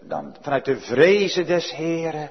dan 0.00 0.36
vanuit 0.40 0.64
de 0.64 0.80
vrezen 0.80 1.46
des 1.46 1.70
Heren, 1.70 2.30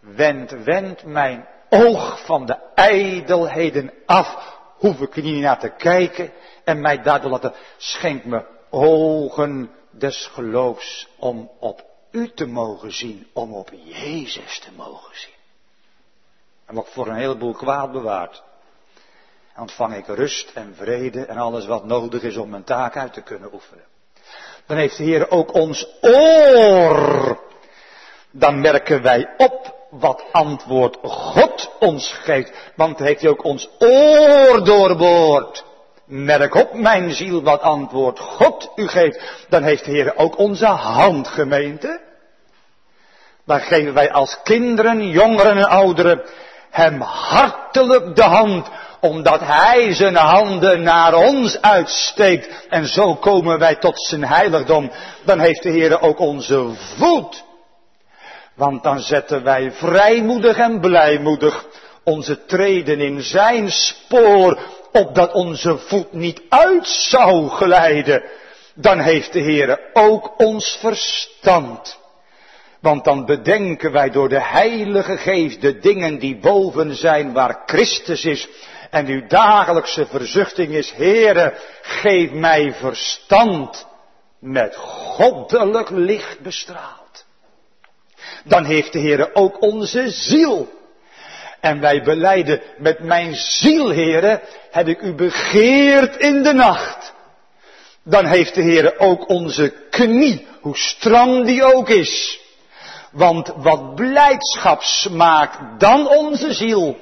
wend, 0.00 0.50
wend 0.50 1.04
mijn 1.04 1.48
oog 1.68 2.24
van 2.24 2.46
de 2.46 2.56
ijdelheden 2.74 3.92
af. 4.06 4.53
Hoef 4.84 5.00
ik 5.00 5.22
niet 5.22 5.42
naar 5.42 5.58
te 5.58 5.68
kijken 5.68 6.32
en 6.64 6.80
mij 6.80 7.02
daardoor 7.02 7.30
laten, 7.30 7.52
schenk 7.76 8.24
me 8.24 8.44
ogen 8.70 9.70
des 9.90 10.26
geloofs 10.26 11.08
om 11.18 11.50
op 11.58 11.84
u 12.10 12.30
te 12.34 12.46
mogen 12.46 12.92
zien, 12.92 13.26
om 13.32 13.52
op 13.52 13.70
Jezus 13.84 14.58
te 14.58 14.68
mogen 14.76 15.16
zien. 15.16 15.34
En 16.66 16.74
wat 16.74 16.88
voor 16.88 17.06
een 17.06 17.14
heleboel 17.14 17.52
kwaad 17.52 17.92
bewaard. 17.92 18.42
Ontvang 19.56 19.94
ik 19.94 20.06
rust 20.06 20.50
en 20.54 20.74
vrede 20.76 21.26
en 21.26 21.36
alles 21.36 21.66
wat 21.66 21.84
nodig 21.84 22.22
is 22.22 22.36
om 22.36 22.48
mijn 22.48 22.64
taak 22.64 22.96
uit 22.96 23.12
te 23.12 23.22
kunnen 23.22 23.52
oefenen. 23.52 23.84
Dan 24.66 24.76
heeft 24.76 24.96
de 24.96 25.04
Heer 25.04 25.30
ook 25.30 25.54
ons 25.54 25.88
oor. 26.00 27.43
Dan 28.36 28.60
merken 28.60 29.02
wij 29.02 29.34
op 29.36 29.74
wat 29.90 30.24
antwoord 30.32 30.96
God 31.02 31.70
ons 31.80 32.12
geeft. 32.12 32.52
Want 32.76 32.98
heeft 32.98 33.20
hij 33.20 33.30
ook 33.30 33.44
ons 33.44 33.68
oor 33.78 34.64
doorboord. 34.64 35.64
merk 36.06 36.54
op 36.54 36.74
mijn 36.74 37.12
ziel 37.12 37.42
wat 37.42 37.60
antwoord 37.60 38.18
God 38.18 38.70
u 38.74 38.88
geeft, 38.88 39.46
dan 39.48 39.62
heeft 39.62 39.84
de 39.84 39.90
Heer 39.90 40.16
ook 40.16 40.38
onze 40.38 40.66
hand 40.66 41.28
gemeente. 41.28 42.00
Dan 43.46 43.60
geven 43.60 43.94
wij 43.94 44.12
als 44.12 44.38
kinderen, 44.42 45.08
jongeren 45.08 45.56
en 45.56 45.64
ouderen 45.64 46.22
hem 46.70 47.00
hartelijk 47.00 48.16
de 48.16 48.22
hand, 48.22 48.68
omdat 49.00 49.40
hij 49.40 49.94
zijn 49.94 50.16
handen 50.16 50.82
naar 50.82 51.14
ons 51.14 51.60
uitsteekt. 51.60 52.66
En 52.68 52.86
zo 52.86 53.14
komen 53.14 53.58
wij 53.58 53.74
tot 53.74 54.02
zijn 54.02 54.24
heiligdom. 54.24 54.90
Dan 55.24 55.38
heeft 55.38 55.62
de 55.62 55.70
Heer 55.70 56.00
ook 56.00 56.18
onze 56.18 56.70
voet. 56.96 57.44
Want 58.54 58.82
dan 58.82 59.00
zetten 59.00 59.42
wij 59.42 59.72
vrijmoedig 59.72 60.56
en 60.56 60.80
blijmoedig 60.80 61.66
onze 62.04 62.44
treden 62.44 63.00
in 63.00 63.22
zijn 63.22 63.70
spoor, 63.70 64.58
opdat 64.92 65.32
onze 65.32 65.78
voet 65.78 66.12
niet 66.12 66.42
uit 66.48 66.88
zou 66.88 67.48
glijden. 67.48 68.22
Dan 68.74 68.98
heeft 68.98 69.32
de 69.32 69.40
Heer 69.40 69.80
ook 69.92 70.40
ons 70.40 70.76
verstand. 70.80 71.98
Want 72.80 73.04
dan 73.04 73.26
bedenken 73.26 73.92
wij 73.92 74.10
door 74.10 74.28
de 74.28 74.40
Heilige 74.40 75.16
Geest 75.16 75.60
de 75.60 75.78
dingen 75.78 76.18
die 76.18 76.36
boven 76.36 76.94
zijn 76.94 77.32
waar 77.32 77.62
Christus 77.66 78.24
is. 78.24 78.48
En 78.90 79.06
uw 79.06 79.26
dagelijkse 79.26 80.06
verzuchting 80.06 80.72
is, 80.72 80.92
Heere, 80.92 81.54
geef 81.82 82.30
mij 82.30 82.74
verstand 82.74 83.86
met 84.38 84.76
goddelijk 84.76 85.90
licht 85.90 86.40
bestraald. 86.40 87.03
Dan 88.44 88.64
heeft 88.64 88.92
de 88.92 89.00
Heere 89.00 89.34
ook 89.34 89.62
onze 89.62 90.10
ziel. 90.10 90.68
En 91.60 91.80
wij 91.80 92.02
beleiden 92.02 92.60
met 92.78 93.00
mijn 93.00 93.34
ziel, 93.34 93.88
Heere, 93.88 94.40
heb 94.70 94.88
ik 94.88 95.00
u 95.00 95.14
begeerd 95.14 96.16
in 96.16 96.42
de 96.42 96.52
nacht. 96.52 97.12
Dan 98.04 98.26
heeft 98.26 98.54
de 98.54 98.62
Heere 98.62 98.98
ook 98.98 99.28
onze 99.28 99.72
knie, 99.90 100.46
hoe 100.60 100.76
stram 100.76 101.44
die 101.44 101.64
ook 101.74 101.88
is. 101.88 102.40
Want 103.12 103.52
wat 103.56 103.94
blijdschap 103.94 104.82
smaakt 104.82 105.80
dan 105.80 106.08
onze 106.08 106.52
ziel, 106.52 106.96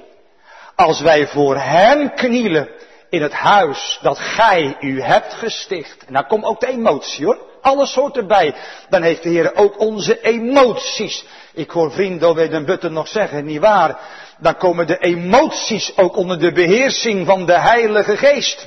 als 0.74 1.00
wij 1.00 1.26
voor 1.26 1.56
Hem 1.56 2.14
knielen 2.14 2.68
in 3.12 3.22
het 3.22 3.32
huis 3.32 3.98
dat 4.02 4.18
Gij 4.18 4.76
u 4.80 5.02
hebt 5.02 5.34
gesticht. 5.34 6.04
En 6.06 6.12
dan 6.12 6.26
komt 6.26 6.44
ook 6.44 6.60
de 6.60 6.66
emotie 6.66 7.24
hoor, 7.24 7.38
alles 7.60 7.94
hoort 7.94 8.16
erbij. 8.16 8.54
Dan 8.88 9.02
heeft 9.02 9.22
de 9.22 9.28
Heer 9.28 9.54
ook 9.54 9.80
onze 9.80 10.20
emoties. 10.20 11.24
Ik 11.52 11.70
hoor 11.70 11.92
vrienden 11.92 12.34
bij 12.34 12.48
den 12.48 12.64
Butten 12.64 12.92
nog 12.92 13.08
zeggen, 13.08 13.44
niet 13.44 13.60
waar? 13.60 13.98
Dan 14.38 14.56
komen 14.56 14.86
de 14.86 14.98
emoties 14.98 15.96
ook 15.96 16.16
onder 16.16 16.38
de 16.38 16.52
beheersing 16.52 17.26
van 17.26 17.46
de 17.46 17.58
Heilige 17.58 18.16
Geest. 18.16 18.66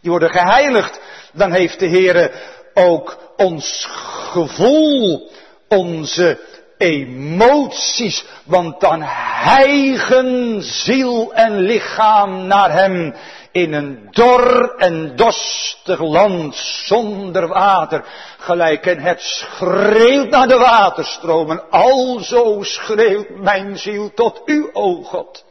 Die 0.00 0.10
worden 0.10 0.30
geheiligd. 0.30 1.00
Dan 1.32 1.52
heeft 1.52 1.78
de 1.78 1.86
Heer 1.86 2.30
ook 2.74 3.18
ons 3.36 3.88
gevoel, 4.30 5.30
onze 5.68 6.38
emoties, 6.78 8.24
want 8.44 8.80
dan 8.80 9.02
heigen 9.42 10.62
ziel 10.62 11.34
en 11.34 11.60
lichaam 11.60 12.46
naar 12.46 12.72
hem 12.72 13.14
in 13.52 13.72
een 13.72 14.08
dor 14.10 14.74
en 14.76 15.16
dostig 15.16 16.00
land 16.00 16.56
zonder 16.56 17.48
water, 17.48 18.04
gelijk 18.38 18.86
en 18.86 18.98
het 18.98 19.20
schreeuwt 19.20 20.30
naar 20.30 20.48
de 20.48 20.58
waterstromen, 20.58 21.70
alzo 21.70 22.62
schreeuwt 22.62 23.28
mijn 23.28 23.78
ziel 23.78 24.14
tot 24.14 24.42
u, 24.44 24.70
o 24.72 25.02
God. 25.02 25.44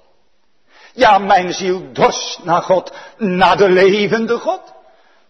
Ja, 0.93 1.17
mijn 1.17 1.53
ziel 1.53 1.91
dorst 1.93 2.43
naar 2.43 2.61
God, 2.61 2.91
naar 3.17 3.57
de 3.57 3.69
levende 3.69 4.37
God. 4.37 4.61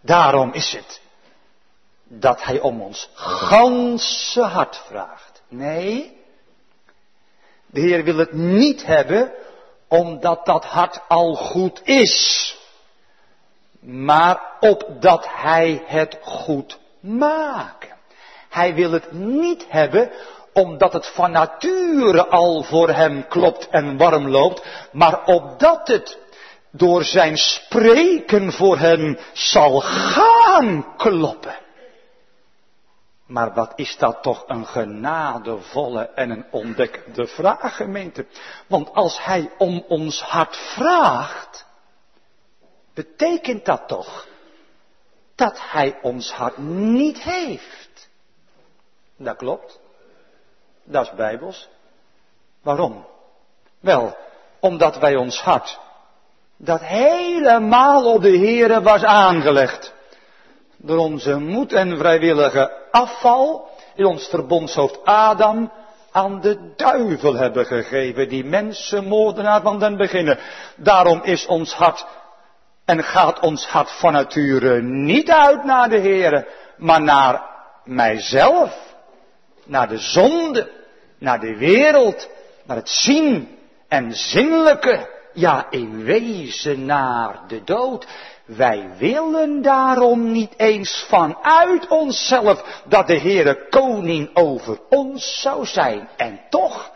Daarom 0.00 0.52
is 0.52 0.72
het 0.72 1.00
dat 2.14 2.42
hij 2.42 2.60
om 2.60 2.80
ons 2.80 3.08
ganse 3.14 4.42
hart 4.42 4.82
vraagt. 4.86 5.42
Nee, 5.48 6.20
de 7.66 7.80
Heer 7.80 8.04
wil 8.04 8.16
het 8.16 8.32
niet 8.32 8.86
hebben 8.86 9.32
omdat 9.88 10.46
dat 10.46 10.64
hart 10.64 11.00
al 11.08 11.34
goed 11.34 11.80
is, 11.84 12.56
maar 13.82 14.40
opdat 14.60 15.26
Hij 15.30 15.82
het 15.86 16.18
goed 16.22 16.78
maakt. 17.00 17.86
Hij 18.48 18.74
wil 18.74 18.90
het 18.92 19.12
niet 19.12 19.64
hebben 19.68 20.10
omdat 20.52 20.92
het 20.92 21.06
van 21.06 21.30
nature 21.30 22.26
al 22.26 22.62
voor 22.62 22.88
Hem 22.88 23.28
klopt 23.28 23.68
en 23.68 23.96
warm 23.96 24.28
loopt, 24.28 24.64
maar 24.92 25.24
opdat 25.24 25.88
het 25.88 26.18
door 26.70 27.04
Zijn 27.04 27.36
spreken 27.36 28.52
voor 28.52 28.78
Hem 28.78 29.18
zal 29.32 29.80
gaan 29.80 30.96
kloppen. 30.96 31.56
Maar 33.26 33.54
wat 33.54 33.72
is 33.76 33.96
dat 33.98 34.22
toch 34.22 34.44
een 34.46 34.66
genadevolle 34.66 36.10
en 36.14 36.30
een 36.30 36.44
ontdekte 36.50 37.26
vraag, 37.26 37.76
gemeente? 37.76 38.26
Want 38.66 38.94
als 38.94 39.24
Hij 39.24 39.50
om 39.58 39.84
ons 39.88 40.22
hart 40.22 40.56
vraagt, 40.56 41.66
betekent 42.94 43.64
dat 43.64 43.88
toch 43.88 44.26
dat 45.34 45.58
Hij 45.70 45.98
ons 46.02 46.32
hart 46.32 46.58
niet 46.58 47.22
heeft. 47.22 48.08
Dat 49.16 49.36
klopt. 49.36 49.80
Dat 50.84 51.04
is 51.04 51.14
bijbels. 51.14 51.68
Waarom? 52.62 53.06
Wel, 53.80 54.16
omdat 54.60 54.98
wij 54.98 55.16
ons 55.16 55.40
hart, 55.40 55.78
dat 56.56 56.80
helemaal 56.80 58.12
op 58.12 58.22
de 58.22 58.36
Heere 58.36 58.82
was 58.82 59.04
aangelegd 59.04 59.92
door 60.76 60.98
onze 60.98 61.38
moed 61.38 61.72
en 61.72 61.98
vrijwillige 61.98 62.72
afval 62.90 63.70
in 63.94 64.04
ons 64.04 64.26
verbondshoofd 64.26 65.04
Adam 65.04 65.72
aan 66.10 66.40
de 66.40 66.72
duivel 66.76 67.34
hebben 67.34 67.66
gegeven, 67.66 68.28
die 68.28 68.44
mensenmoordenaar 68.44 69.60
van 69.60 69.78
den 69.78 69.96
beginnen. 69.96 70.38
Daarom 70.76 71.20
is 71.22 71.46
ons 71.46 71.74
hart 71.74 72.06
en 72.92 73.04
gaat 73.04 73.40
ons 73.40 73.66
hart 73.66 73.90
van 73.90 74.12
nature 74.12 74.82
niet 74.82 75.30
uit 75.30 75.64
naar 75.64 75.88
de 75.88 75.98
Heere, 75.98 76.46
maar 76.76 77.02
naar 77.02 77.42
mijzelf, 77.84 78.94
naar 79.64 79.88
de 79.88 79.98
zonde, 79.98 80.70
naar 81.18 81.40
de 81.40 81.56
wereld, 81.56 82.28
naar 82.64 82.76
het 82.76 82.88
zien 82.88 83.58
en 83.88 84.12
zinnelijke, 84.12 85.08
ja 85.32 85.66
in 85.70 86.04
wezen 86.04 86.84
naar 86.84 87.40
de 87.48 87.64
dood. 87.64 88.06
Wij 88.44 88.90
willen 88.98 89.62
daarom 89.62 90.32
niet 90.32 90.54
eens 90.56 91.04
vanuit 91.08 91.88
onszelf 91.88 92.82
dat 92.88 93.06
de 93.06 93.18
Heere 93.18 93.68
koning 93.68 94.30
over 94.36 94.78
ons 94.88 95.40
zou 95.40 95.66
zijn. 95.66 96.08
En 96.16 96.40
toch, 96.50 96.90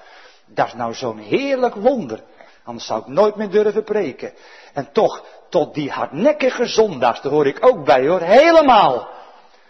dat 0.46 0.66
is 0.66 0.74
nou 0.74 0.94
zo'n 0.94 1.18
heerlijk 1.18 1.74
wonder. 1.74 2.20
Anders 2.64 2.86
zou 2.86 3.00
ik 3.00 3.06
nooit 3.06 3.36
meer 3.36 3.50
durven 3.50 3.84
preken. 3.84 4.32
En 4.74 4.88
toch, 4.92 5.24
tot 5.48 5.74
die 5.74 5.90
hardnekkige 5.90 6.66
zondags, 6.66 7.20
daar 7.20 7.32
hoor 7.32 7.46
ik 7.46 7.66
ook 7.66 7.84
bij 7.84 8.06
hoor, 8.06 8.20
helemaal. 8.20 9.08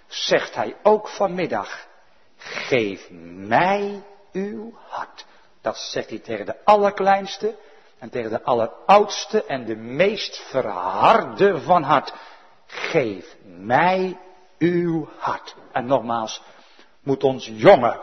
Zegt 0.07 0.55
hij 0.55 0.77
ook 0.83 1.09
vanmiddag, 1.09 1.87
geef 2.37 3.11
mij 3.37 4.03
uw 4.33 4.75
hart. 4.89 5.25
Dat 5.61 5.77
zegt 5.77 6.09
hij 6.09 6.19
tegen 6.19 6.47
de 6.47 6.65
allerkleinste, 6.65 7.55
en 7.99 8.11
tegen 8.11 8.31
de 8.31 8.43
alleroudste 8.43 9.45
en 9.45 9.65
de 9.65 9.77
meest 9.77 10.37
verharde 10.49 11.61
van 11.61 11.83
hart. 11.83 12.13
Geef 12.67 13.37
mij 13.45 14.19
uw 14.59 15.09
hart. 15.19 15.57
En 15.73 15.87
nogmaals, 15.87 16.43
moet 17.03 17.25
ons 17.25 17.51
jonge 17.53 18.01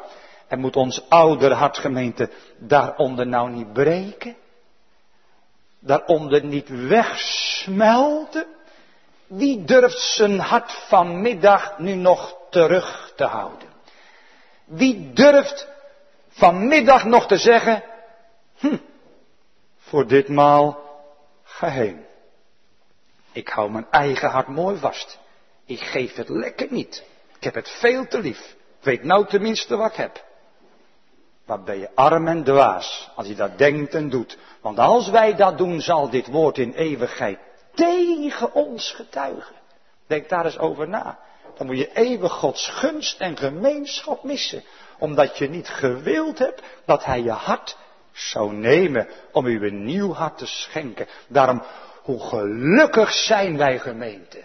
en 0.47 0.59
moet 0.59 0.75
ons 0.75 1.09
ouder 1.09 1.51
hartgemeente 1.51 2.29
daaronder 2.57 3.27
nou 3.27 3.49
niet 3.49 3.73
breken? 3.73 4.36
Daaronder 5.85 6.45
niet 6.45 6.87
wegsmelten? 6.87 8.45
Wie 9.27 9.63
durft 9.63 9.99
zijn 9.99 10.39
hart 10.39 10.71
vanmiddag 10.71 11.79
nu 11.79 11.93
nog 11.93 12.38
terug 12.49 13.13
te 13.15 13.23
houden? 13.23 13.67
Wie 14.65 15.13
durft 15.13 15.67
vanmiddag 16.27 17.05
nog 17.05 17.27
te 17.27 17.38
zeggen, 17.38 17.84
hm, 18.57 18.77
voor 19.77 20.07
ditmaal 20.07 20.79
geheim. 21.43 22.05
Ik 23.31 23.47
hou 23.47 23.71
mijn 23.71 23.88
eigen 23.91 24.29
hart 24.29 24.47
mooi 24.47 24.77
vast. 24.77 25.19
Ik 25.65 25.79
geef 25.79 26.15
het 26.15 26.29
lekker 26.29 26.67
niet. 26.69 27.03
Ik 27.38 27.43
heb 27.43 27.53
het 27.53 27.69
veel 27.69 28.07
te 28.07 28.19
lief. 28.19 28.55
Ik 28.79 28.84
weet 28.84 29.03
nou 29.03 29.27
tenminste 29.27 29.75
wat 29.75 29.91
ik 29.91 29.97
heb. 29.97 30.23
Wat 31.45 31.65
ben 31.65 31.79
je 31.79 31.89
arm 31.95 32.27
en 32.27 32.43
dwaas 32.43 33.09
als 33.15 33.27
je 33.27 33.35
dat 33.35 33.57
denkt 33.57 33.93
en 33.93 34.09
doet. 34.09 34.37
Want 34.61 34.79
als 34.79 35.09
wij 35.09 35.35
dat 35.35 35.57
doen, 35.57 35.81
zal 35.81 36.09
dit 36.09 36.27
woord 36.27 36.57
in 36.57 36.73
eeuwigheid 36.73 37.39
tegen 37.73 38.53
ons 38.53 38.91
getuigen. 38.91 39.55
Denk 40.07 40.29
daar 40.29 40.45
eens 40.45 40.57
over 40.57 40.87
na. 40.87 41.19
Dan 41.57 41.65
moet 41.65 41.77
je 41.77 41.93
eeuwig 41.93 42.31
Gods 42.31 42.69
gunst 42.69 43.19
en 43.19 43.37
gemeenschap 43.37 44.23
missen. 44.23 44.63
Omdat 44.99 45.37
je 45.37 45.49
niet 45.49 45.69
gewild 45.69 46.39
hebt 46.39 46.61
dat 46.85 47.05
Hij 47.05 47.21
je 47.21 47.31
hart 47.31 47.77
zou 48.11 48.53
nemen 48.53 49.07
om 49.31 49.45
u 49.45 49.67
een 49.67 49.83
nieuw 49.85 50.13
hart 50.13 50.37
te 50.37 50.45
schenken. 50.45 51.07
Daarom 51.27 51.63
Hoe 52.01 52.19
gelukkig 52.19 53.11
zijn 53.11 53.57
wij 53.57 53.79
gemeente. 53.79 54.43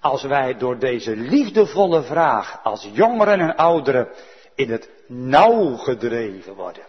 Als 0.00 0.22
wij 0.22 0.56
door 0.56 0.78
deze 0.78 1.16
liefdevolle 1.16 2.02
vraag 2.02 2.60
als 2.62 2.88
jongeren 2.92 3.40
en 3.40 3.56
ouderen 3.56 4.08
in 4.54 4.70
het 4.70 4.88
nauw 5.06 5.76
gedreven 5.76 6.54
worden. 6.54 6.84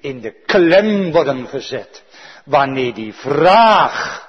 In 0.00 0.20
de 0.20 0.30
klem 0.30 1.12
worden 1.12 1.46
gezet. 1.46 2.04
Wanneer 2.44 2.94
die 2.94 3.14
vraag 3.14 4.28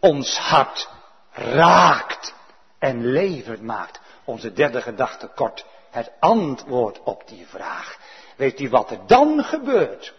ons 0.00 0.38
hart 0.38 0.88
raakt 1.32 2.34
en 2.78 3.06
levend 3.06 3.62
maakt. 3.62 4.00
Onze 4.24 4.52
derde 4.52 4.80
gedachte 4.80 5.30
kort. 5.34 5.64
Het 5.90 6.12
antwoord 6.20 7.02
op 7.02 7.28
die 7.28 7.46
vraag. 7.46 7.98
Weet 8.36 8.60
u 8.60 8.68
wat 8.68 8.90
er 8.90 8.98
dan 9.06 9.44
gebeurt? 9.44 10.14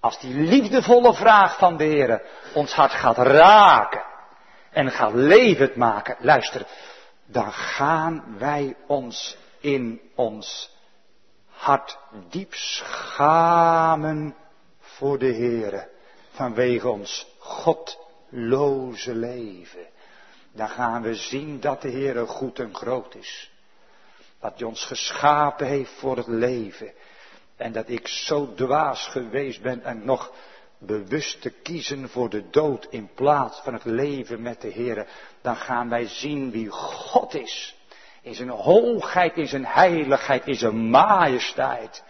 Als 0.00 0.18
die 0.20 0.34
liefdevolle 0.34 1.14
vraag 1.14 1.58
van 1.58 1.76
de 1.76 1.84
Heer 1.84 2.22
ons 2.54 2.72
hart 2.72 2.92
gaat 2.92 3.18
raken 3.18 4.02
en 4.70 4.90
gaat 4.90 5.14
levend 5.14 5.76
maken, 5.76 6.16
luister, 6.18 6.66
dan 7.26 7.52
gaan 7.52 8.36
wij 8.38 8.76
ons 8.86 9.36
in 9.60 10.00
ons 10.14 10.73
hart 11.54 11.98
diep 12.30 12.54
schamen 12.54 14.36
voor 14.78 15.18
de 15.18 15.32
Heer 15.32 15.88
vanwege 16.30 16.88
ons 16.88 17.26
godloze 17.38 19.14
leven. 19.14 19.86
Dan 20.52 20.68
gaan 20.68 21.02
we 21.02 21.14
zien 21.14 21.60
dat 21.60 21.82
de 21.82 21.88
Heer 21.88 22.26
goed 22.26 22.58
en 22.58 22.74
groot 22.74 23.14
is. 23.14 23.50
Dat 24.40 24.52
hij 24.58 24.66
ons 24.66 24.84
geschapen 24.84 25.66
heeft 25.66 25.92
voor 25.92 26.16
het 26.16 26.26
leven. 26.26 26.92
En 27.56 27.72
dat 27.72 27.88
ik 27.88 28.08
zo 28.08 28.54
dwaas 28.54 29.06
geweest 29.06 29.62
ben 29.62 29.84
en 29.84 30.04
nog 30.04 30.32
bewust 30.78 31.40
te 31.40 31.50
kiezen 31.50 32.08
voor 32.08 32.28
de 32.30 32.50
dood 32.50 32.86
in 32.90 33.10
plaats 33.14 33.60
van 33.60 33.72
het 33.72 33.84
leven 33.84 34.42
met 34.42 34.60
de 34.60 34.68
Heer, 34.68 35.06
dan 35.42 35.56
gaan 35.56 35.88
wij 35.88 36.06
zien 36.06 36.50
wie 36.50 36.68
God 36.70 37.34
is. 37.34 37.73
In 38.24 38.34
zijn 38.34 38.48
hoogheid, 38.48 39.36
in 39.36 39.46
zijn 39.46 39.66
heiligheid, 39.66 40.46
in 40.46 40.54
zijn 40.54 40.90
majesteit. 40.90 42.02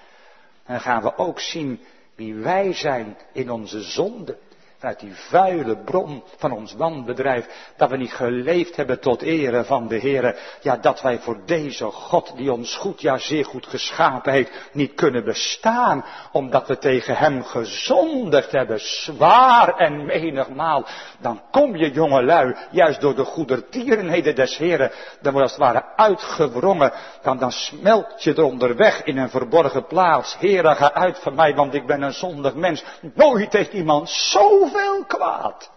Dan 0.66 0.80
gaan 0.80 1.02
we 1.02 1.18
ook 1.18 1.40
zien 1.40 1.80
wie 2.14 2.34
wij 2.34 2.72
zijn 2.72 3.16
in 3.32 3.50
onze 3.50 3.82
zonde 3.82 4.38
uit 4.84 5.00
die 5.00 5.14
vuile 5.14 5.76
bron 5.76 6.22
van 6.36 6.52
ons 6.52 6.74
wanbedrijf, 6.74 7.72
dat 7.76 7.90
we 7.90 7.96
niet 7.96 8.12
geleefd 8.12 8.76
hebben 8.76 9.00
tot 9.00 9.22
ere 9.22 9.64
van 9.64 9.88
de 9.88 9.96
Heer. 9.96 10.38
Ja, 10.60 10.76
dat 10.76 11.02
wij 11.02 11.18
voor 11.18 11.38
deze 11.46 11.84
God, 11.84 12.32
die 12.36 12.52
ons 12.52 12.76
goed, 12.76 13.00
ja 13.00 13.18
zeer 13.18 13.44
goed 13.44 13.66
geschapen 13.66 14.32
heeft, 14.32 14.70
niet 14.72 14.94
kunnen 14.94 15.24
bestaan, 15.24 16.04
omdat 16.32 16.68
we 16.68 16.78
tegen 16.78 17.16
Hem 17.16 17.44
gezondigd 17.44 18.52
hebben, 18.52 18.80
zwaar 18.80 19.76
en 19.76 20.04
menigmaal. 20.04 20.84
Dan 21.18 21.40
kom 21.50 21.76
je, 21.76 21.90
jongelui, 21.90 22.56
juist 22.70 23.00
door 23.00 23.14
de 23.14 23.24
goedertierenheden 23.24 24.34
des 24.34 24.56
Heren, 24.56 24.90
dan 25.20 25.32
wordt 25.32 25.48
als 25.48 25.56
het 25.56 25.66
ware 25.74 25.84
uitgewrongen, 25.96 26.92
dan, 27.22 27.38
dan 27.38 27.52
smelt 27.52 28.22
je 28.22 28.34
er 28.34 28.42
onderweg 28.42 29.02
in 29.02 29.18
een 29.18 29.30
verborgen 29.30 29.86
plaats. 29.86 30.36
Heere, 30.38 30.74
ga 30.74 30.92
uit 30.92 31.18
van 31.18 31.34
mij, 31.34 31.54
want 31.54 31.74
ik 31.74 31.86
ben 31.86 32.02
een 32.02 32.12
zondig 32.12 32.54
mens. 32.54 32.84
Nooit 33.14 33.52
heeft 33.52 33.72
iemand 33.72 34.10
zo 34.10 34.68
zoveel 34.74 35.04
kwaad. 35.04 35.70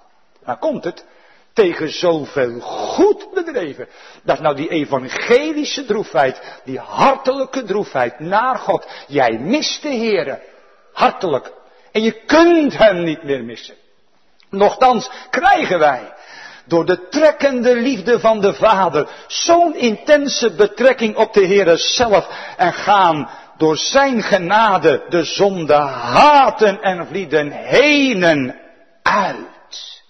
Daar 0.46 0.58
komt 0.58 0.84
het. 0.84 1.06
Tegen 1.54 1.90
zoveel 1.90 2.60
goed 2.60 3.34
bedreven. 3.34 3.88
Dat 4.24 4.36
is 4.36 4.42
nou 4.42 4.56
die 4.56 4.70
evangelische 4.70 5.86
droefheid. 5.86 6.42
Die 6.64 6.80
hartelijke 6.80 7.64
droefheid 7.64 8.20
naar 8.20 8.58
God. 8.58 8.88
Jij 9.08 9.40
mist 9.40 9.82
de 9.82 9.90
Heer. 9.90 10.42
Hartelijk. 10.94 11.52
En 11.92 12.02
je 12.02 12.12
kunt 12.26 12.78
hem 12.78 13.04
niet 13.04 13.24
meer 13.24 13.44
missen. 13.44 13.76
Nochtans 14.50 15.10
krijgen 15.30 15.80
wij 15.80 16.14
door 16.66 16.86
de 16.86 17.08
trekkende 17.08 17.76
liefde 17.76 18.20
van 18.20 18.42
de 18.42 18.54
Vader 18.54 19.08
zo'n 19.28 19.76
intense 19.76 20.56
betrekking 20.56 21.16
op 21.16 21.34
de 21.34 21.46
Heer 21.46 21.78
zelf 21.78 22.28
en 22.58 22.74
gaan 22.74 23.30
door 23.58 23.78
zijn 23.78 24.22
genade 24.24 25.06
de 25.10 25.24
zonde 25.24 25.74
haten 25.74 26.82
en 26.82 27.08
vlieden 27.08 27.52
henen 27.52 28.67
uit. 29.08 30.04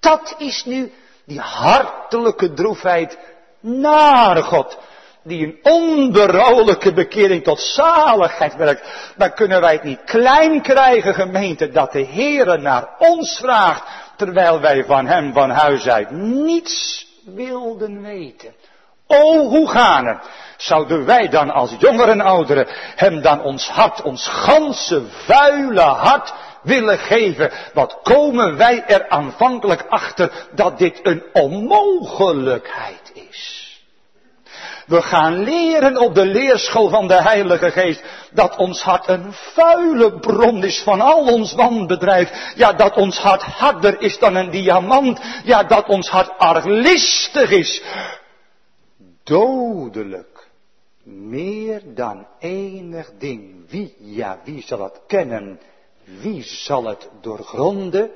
Dat 0.00 0.34
is 0.38 0.64
nu 0.64 0.92
die 1.24 1.40
hartelijke 1.40 2.52
droefheid 2.52 3.18
naar 3.60 4.36
God. 4.36 4.78
Die 5.22 5.44
een 5.46 5.58
onberouwelijke 5.62 6.92
bekering 6.92 7.44
tot 7.44 7.60
zaligheid 7.60 8.54
werkt. 8.54 9.12
Dan 9.16 9.34
kunnen 9.34 9.60
wij 9.60 9.72
het 9.72 9.82
niet 9.82 10.04
klein 10.04 10.62
krijgen, 10.62 11.14
gemeente, 11.14 11.70
dat 11.70 11.92
de 11.92 12.06
Heere 12.06 12.58
naar 12.58 12.88
ons 12.98 13.38
vraagt. 13.38 13.82
Terwijl 14.16 14.60
wij 14.60 14.84
van 14.84 15.06
hem 15.06 15.32
van 15.32 15.50
huis 15.50 15.88
uit 15.88 16.10
niets 16.10 17.06
wilden 17.24 18.02
weten. 18.02 18.54
O, 19.06 19.48
hoe 19.48 19.68
gaan 19.68 20.06
het? 20.06 20.18
Zouden 20.56 21.04
wij 21.04 21.28
dan 21.28 21.50
als 21.50 21.74
jongeren 21.78 22.08
en 22.08 22.20
ouderen 22.20 22.66
hem 22.96 23.20
dan 23.20 23.42
ons 23.42 23.68
hart, 23.68 24.02
ons 24.02 24.28
ganse 24.28 25.02
vuile 25.26 25.80
hart 25.80 26.34
willen 26.68 26.98
geven, 26.98 27.50
wat 27.74 27.98
komen 28.02 28.56
wij 28.56 28.84
er 28.86 29.08
aanvankelijk 29.08 29.84
achter 29.88 30.48
dat 30.54 30.78
dit 30.78 31.00
een 31.02 31.22
onmogelijkheid 31.32 33.12
is. 33.14 33.66
We 34.88 35.02
gaan 35.02 35.44
leren 35.44 35.96
op 35.96 36.14
de 36.14 36.26
leerschool 36.26 36.88
van 36.88 37.08
de 37.08 37.22
Heilige 37.22 37.70
Geest 37.70 38.02
dat 38.32 38.56
ons 38.56 38.82
hart 38.82 39.08
een 39.08 39.32
vuile 39.32 40.18
bron 40.18 40.64
is 40.64 40.82
van 40.82 41.00
al 41.00 41.32
ons 41.32 41.52
wanbedrijf. 41.54 42.52
Ja, 42.54 42.72
dat 42.72 42.96
ons 42.96 43.18
hart 43.18 43.42
harder 43.42 44.00
is 44.00 44.18
dan 44.18 44.34
een 44.34 44.50
diamant. 44.50 45.20
Ja, 45.44 45.64
dat 45.64 45.88
ons 45.88 46.08
hart 46.08 46.38
arglistig 46.38 47.50
is. 47.50 47.82
Dodelijk. 49.24 50.48
Meer 51.04 51.82
dan 51.94 52.26
enig 52.38 53.10
ding. 53.18 53.70
Wie, 53.70 53.96
ja, 53.98 54.38
wie 54.44 54.62
zal 54.66 54.82
het 54.82 55.00
kennen? 55.06 55.60
Wie 56.16 56.42
zal 56.42 56.84
het 56.84 57.08
doorgronden? 57.20 58.10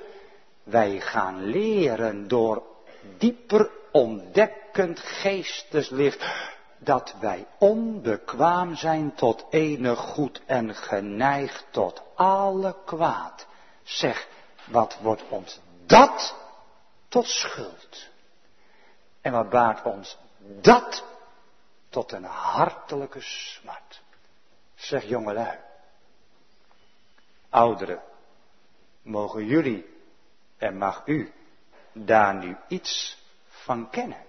Wij 0.62 1.01
gaan 1.01 1.45
leren 1.45 2.28
door 2.28 2.62
dieper 3.18 3.70
ontdekkend 3.90 5.01
geesteslicht 5.01 6.24
dat 6.78 7.14
wij 7.20 7.47
onbekwaam 7.59 8.76
zijn 8.76 9.14
tot 9.14 9.45
enig 9.51 9.99
goed 9.99 10.40
en 10.47 10.74
geneigd 10.74 11.64
tot 11.70 12.03
alle 12.14 12.76
kwaad. 12.84 13.47
Zeg, 13.82 14.28
wat 14.64 14.99
wordt 15.01 15.22
ons 15.28 15.61
dat 15.86 16.34
tot 17.09 17.26
schuld? 17.26 18.09
En 19.20 19.32
wat 19.32 19.51
baart 19.51 19.84
ons 19.84 20.16
dat 20.61 21.05
tot 21.88 22.12
een 22.12 22.24
hartelijke 22.24 23.20
smart? 23.20 24.03
Zeg 24.74 25.05
jongelui, 25.05 25.59
ouderen, 27.53 28.03
mogen 29.03 29.47
jullie 29.47 29.87
en 30.59 30.79
mag 30.79 31.03
u 31.07 31.33
daar 31.93 32.35
nu 32.35 32.57
iets 32.69 33.19
van 33.47 33.91
kennen. 33.91 34.25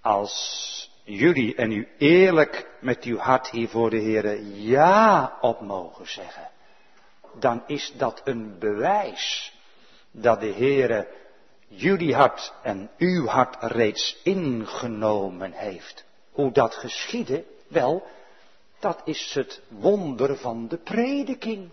Als 0.00 0.90
jullie 1.04 1.54
en 1.54 1.72
u 1.72 1.88
eerlijk 1.98 2.70
met 2.80 3.04
uw 3.04 3.16
hart 3.16 3.50
hier 3.50 3.68
voor 3.68 3.90
de 3.90 3.98
Heer 3.98 4.42
ja 4.42 5.38
op 5.40 5.60
mogen 5.60 6.08
zeggen, 6.08 6.50
dan 7.34 7.62
is 7.66 7.92
dat 7.96 8.20
een 8.24 8.58
bewijs 8.58 9.54
dat 10.10 10.40
de 10.40 10.52
Heere 10.52 11.08
jullie 11.66 12.14
hart 12.14 12.52
en 12.62 12.90
uw 12.98 13.26
hart 13.26 13.56
reeds 13.60 14.20
ingenomen 14.22 15.52
heeft. 15.52 16.04
Hoe 16.32 16.52
dat 16.52 16.74
geschiedde? 16.74 17.44
Wel, 17.68 18.06
dat 18.84 19.00
is 19.04 19.30
het 19.34 19.60
wonder 19.68 20.36
van 20.36 20.68
de 20.68 20.76
prediking. 20.76 21.70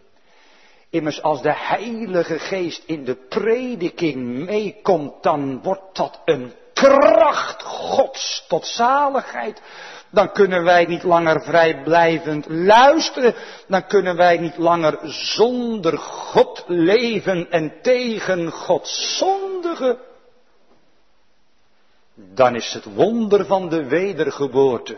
Immers 0.90 1.22
als 1.22 1.42
de 1.42 1.54
Heilige 1.56 2.40
Geest 2.40 2.84
in 2.86 3.06
de 3.06 3.16
prediking 3.16 4.46
meekomt, 4.46 5.24
dan 5.24 5.62
wordt 5.62 5.96
dat 5.96 6.22
een 6.26 6.54
kracht 6.74 7.64
Gods 7.64 8.46
tot 8.48 8.66
zaligheid. 8.66 9.62
Dan 10.10 10.32
kunnen 10.32 10.64
wij 10.64 10.86
niet 10.86 11.04
langer 11.04 11.42
vrijblijvend 11.42 12.46
luisteren. 12.50 13.34
Dan 13.68 13.88
kunnen 13.88 14.16
wij 14.16 14.38
niet 14.38 14.58
langer 14.58 15.00
zonder 15.12 15.98
God 15.98 16.64
leven 16.68 17.52
en 17.52 17.74
tegen 17.82 18.52
God 18.52 18.88
zondigen. 18.88 19.98
Dan 22.16 22.56
is 22.56 22.74
het 22.74 22.86
wonder 22.94 23.46
van 23.46 23.70
de 23.70 23.86
wedergeboorte 23.86 24.98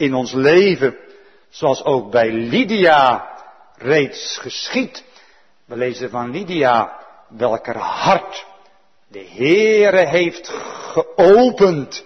in 0.00 0.14
ons 0.14 0.32
leven, 0.32 0.96
zoals 1.48 1.84
ook 1.84 2.10
bij 2.10 2.32
Lydia 2.32 3.30
reeds 3.76 4.38
geschied. 4.38 5.04
We 5.64 5.76
lezen 5.76 6.10
van 6.10 6.30
Lydia, 6.30 6.98
welker 7.28 7.76
hart 7.76 8.46
de 9.08 9.26
Heere 9.34 10.08
heeft 10.08 10.48
geopend, 10.92 12.04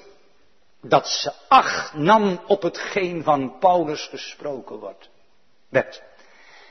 dat 0.83 1.09
ze 1.09 1.33
acht 1.49 1.95
nam 1.95 2.41
op 2.47 2.63
hetgeen 2.63 3.23
van 3.23 3.59
Paulus 3.59 4.07
gesproken 4.11 4.79
wordt. 4.79 5.09
Werd. 5.69 6.03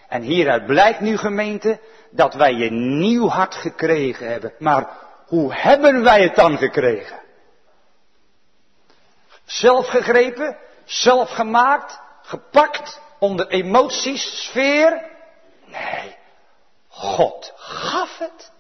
En 0.08 0.22
hieruit 0.22 0.66
blijkt 0.66 1.00
nu 1.00 1.18
gemeente 1.18 1.80
dat 2.10 2.34
wij 2.34 2.54
een 2.54 3.00
nieuw 3.00 3.28
hart 3.28 3.56
gekregen 3.56 4.28
hebben. 4.28 4.54
Maar 4.60 4.90
hoe 5.28 5.54
hebben 5.54 6.04
wij 6.04 6.22
het 6.22 6.36
dan 6.36 6.58
gekregen? 6.58 7.22
Zelf 9.46 9.88
gegrepen, 9.88 10.58
zelf 10.86 11.30
gemaakt, 11.30 12.00
gepakt, 12.22 13.02
onder 13.20 13.48
emoties, 13.48 14.46
sfeer? 14.46 15.12
Nee, 15.66 16.18
God 16.88 17.54
gaf 17.56 18.18
het. 18.18 18.52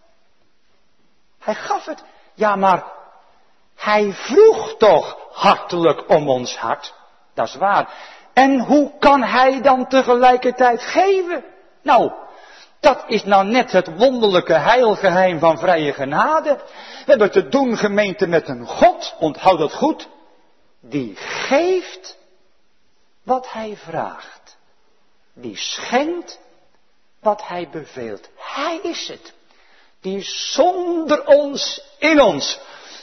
Hij 1.40 1.56
gaf 1.56 1.86
het. 1.86 2.04
Ja, 2.34 2.56
maar 2.56 2.84
hij 3.76 4.12
vroeg 4.14 4.78
toch 4.78 5.18
hartelijk 5.32 6.10
om 6.10 6.30
ons 6.30 6.58
hart. 6.58 6.94
Dat 7.34 7.48
is 7.48 7.56
waar. 7.56 7.90
En 8.34 8.60
hoe 8.60 8.92
kan 9.00 9.24
hij 9.24 9.62
dan 9.62 9.88
tegelijkertijd 9.88 10.82
geven? 10.82 11.44
Nou, 11.82 12.12
dat 12.80 13.04
is 13.08 13.24
nou 13.24 13.46
net 13.46 13.72
het 13.72 13.98
wonderlijke 13.98 14.54
heilgeheim 14.54 15.40
van 15.40 15.58
vrije 15.58 15.94
genade. 15.94 16.56
We 17.06 17.06
hebben 17.06 17.32
te 17.32 17.48
doen 17.48 17.78
gemeente 17.78 18.28
met 18.28 18.48
een 18.48 18.66
God, 18.66 19.16
onthoud 19.20 19.58
dat 19.58 19.74
goed, 19.74 20.08
die 20.86 21.16
geeft 21.16 22.18
wat 23.24 23.52
hij 23.52 23.78
vraagt. 23.78 24.58
Die 25.34 25.58
schenkt 25.58 26.40
wat 27.20 27.48
hij 27.48 27.70
beveelt. 27.72 28.30
Hij 28.36 28.80
is 28.84 29.08
het. 29.08 29.34
Die 30.02 30.22
zonder 30.24 31.26
ons, 31.26 31.82
in 31.98 32.22
ons, 32.22 32.60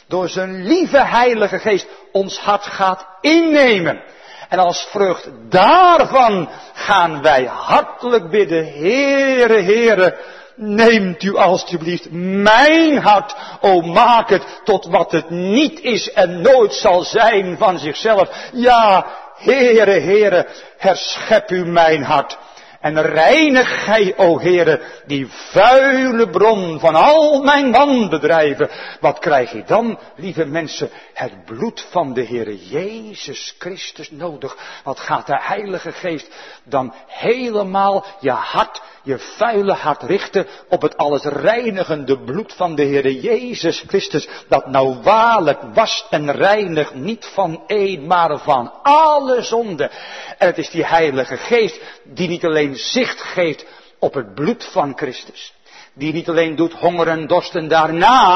door 0.07 0.29
zijn 0.29 0.67
lieve 0.67 1.05
heilige 1.05 1.59
geest 1.59 1.87
ons 2.13 2.39
hart 2.39 2.65
gaat 2.65 3.07
innemen. 3.21 4.03
En 4.49 4.59
als 4.59 4.83
vrucht 4.83 5.29
daarvan 5.49 6.49
gaan 6.75 7.23
wij 7.23 7.45
hartelijk 7.45 8.31
bidden, 8.31 8.73
Heere, 8.73 9.63
Heere, 9.63 10.19
neemt 10.61 11.23
u 11.23 11.37
alstublieft 11.37 12.11
mijn 12.43 12.99
hart, 12.99 13.35
o 13.61 13.81
maak 13.81 14.29
het 14.29 14.43
tot 14.65 14.87
wat 14.87 15.13
het 15.13 15.31
niet 15.31 15.81
is 15.81 16.13
en 16.13 16.41
nooit 16.41 16.75
zal 16.75 17.03
zijn 17.03 17.57
van 17.59 17.79
zichzelf. 17.79 18.29
Ja, 18.53 19.07
Heere, 19.37 20.01
Heere, 20.01 20.47
herschep 20.79 21.51
u 21.51 21.67
mijn 21.67 22.03
hart. 22.03 22.39
En 22.81 23.03
reinig 23.03 23.85
gij, 23.85 24.15
o 24.17 24.39
Heere, 24.39 24.81
die 25.07 25.27
vuile 25.29 26.29
bron 26.29 26.81
van 26.81 26.95
al 26.95 27.43
mijn 27.43 27.73
wanbedrijven. 27.73 28.71
Wat 29.01 29.19
krijg 29.19 29.53
je 29.53 29.63
dan, 29.67 29.99
lieve 30.17 30.45
mensen? 30.45 30.91
Het 31.15 31.45
bloed 31.45 31.87
van 31.91 32.15
de 32.15 32.25
Heere 32.25 32.69
Jezus 32.69 33.55
Christus 33.59 34.11
nodig. 34.11 34.57
Wat 34.85 35.01
gaat 35.01 35.27
de 35.27 35.39
Heilige 35.41 35.93
Geest 35.93 36.29
dan 36.65 36.95
helemaal 37.07 38.05
je 38.21 38.31
hart 38.31 38.81
je 39.03 39.19
vuile 39.19 39.73
hart 39.73 40.03
richten 40.03 40.47
op 40.69 40.83
het 40.83 40.97
alles 40.97 41.25
reinigende 41.25 42.19
bloed 42.19 42.53
van 42.53 42.75
de 42.75 42.85
Heere 42.85 43.21
Jezus 43.21 43.85
Christus, 43.87 44.29
dat 44.49 44.67
nou 44.67 45.03
waarlijk 45.03 45.61
wast 45.75 46.07
en 46.11 46.33
reinigt 46.33 46.95
niet 46.95 47.31
van 47.35 47.63
één, 47.67 48.07
maar 48.07 48.39
van 48.39 48.73
alle 48.83 49.43
zonde. 49.43 49.91
En 50.39 50.47
het 50.47 50.59
is 50.59 50.71
die 50.71 50.87
Heilige 50.87 51.37
Geest 51.37 51.81
die 52.05 52.29
niet 52.29 52.45
alleen 52.45 52.70
zicht 52.77 53.21
geeft 53.21 53.65
op 53.99 54.15
het 54.15 54.35
bloed 54.35 54.69
van 54.73 54.93
Christus, 54.97 55.55
die 55.95 56.13
niet 56.13 56.29
alleen 56.29 56.57
doet 56.57 56.73
hongeren 56.73 57.19
en 57.19 57.27
dorsten 57.27 57.69
daarna, 57.69 58.35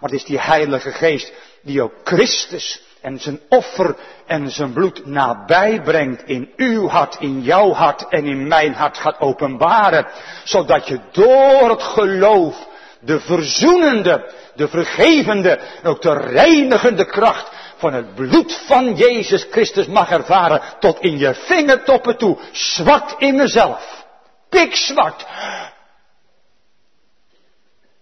maar 0.00 0.10
het 0.10 0.12
is 0.12 0.24
die 0.24 0.40
Heilige 0.40 0.92
Geest 0.92 1.32
die 1.62 1.82
ook 1.82 1.92
Christus 2.04 2.82
en 3.00 3.20
zijn 3.20 3.40
offer 3.48 3.96
en 4.26 4.50
zijn 4.50 4.72
bloed 4.72 5.06
nabij 5.06 5.82
brengt 5.82 6.22
in 6.26 6.52
uw 6.56 6.88
hart, 6.88 7.16
in 7.20 7.42
jouw 7.42 7.72
hart 7.72 8.08
en 8.08 8.24
in 8.24 8.48
mijn 8.48 8.74
hart 8.74 8.98
gaat 8.98 9.20
openbaren, 9.20 10.06
zodat 10.44 10.88
je 10.88 11.00
door 11.12 11.70
het 11.70 11.82
geloof 11.82 12.68
de 13.00 13.20
verzoenende, 13.20 14.32
de 14.54 14.68
vergevende 14.68 15.50
en 15.50 15.88
ook 15.88 16.02
de 16.02 16.12
reinigende 16.12 17.04
kracht 17.04 17.48
van 17.80 17.92
het 17.92 18.14
bloed 18.14 18.64
van 18.66 18.94
Jezus 18.94 19.46
Christus 19.50 19.86
mag 19.86 20.10
ervaren 20.10 20.62
tot 20.80 21.00
in 21.00 21.18
je 21.18 21.34
vingertoppen 21.34 22.18
toe, 22.18 22.38
zwart 22.52 23.20
in 23.20 23.36
mezelf, 23.36 24.06
pikzwart, 24.48 25.26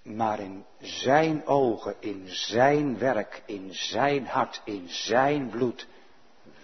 maar 0.03 0.41
in 0.41 0.65
zijn 0.81 1.47
ogen, 1.47 1.95
in 2.01 2.23
zijn 2.27 2.99
werk, 2.99 3.43
in 3.47 3.69
zijn 3.73 4.27
hart, 4.27 4.61
in 4.65 4.87
zijn 4.89 5.49
bloed, 5.51 5.87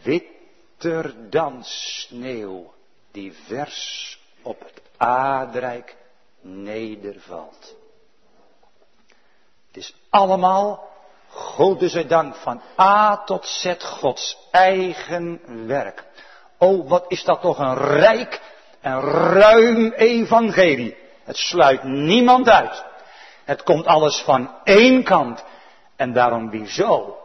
witter 0.03 1.31
dan 1.31 1.65
sneeuw 1.65 2.75
die 3.13 3.33
vers 3.47 4.19
op 4.43 4.61
het 4.61 4.83
aardrijk 4.97 5.97
nedervalt. 6.41 7.75
Het 9.67 9.77
is 9.77 9.95
allemaal, 10.11 10.89
God 11.35 11.83
zij 11.91 12.07
dank, 12.07 12.35
van 12.35 12.61
A 12.81 13.17
tot 13.25 13.47
Z 13.47 13.75
Gods 13.79 14.39
eigen 14.51 15.41
werk. 15.67 16.05
Oh, 16.59 16.89
wat 16.89 17.05
is 17.09 17.25
dat 17.25 17.41
toch 17.41 17.59
een 17.59 17.77
rijk 17.77 18.41
en 18.81 19.01
ruim 19.01 19.93
evangelie. 19.93 20.97
Het 21.25 21.37
sluit 21.37 21.83
niemand 21.83 22.49
uit. 22.49 22.85
Het 23.45 23.63
komt 23.63 23.87
alles 23.87 24.21
van 24.21 24.51
één 24.65 25.05
kant. 25.05 25.45
En 25.97 26.13
daarom 26.13 26.51
wie 26.51 26.69
zo 26.69 27.19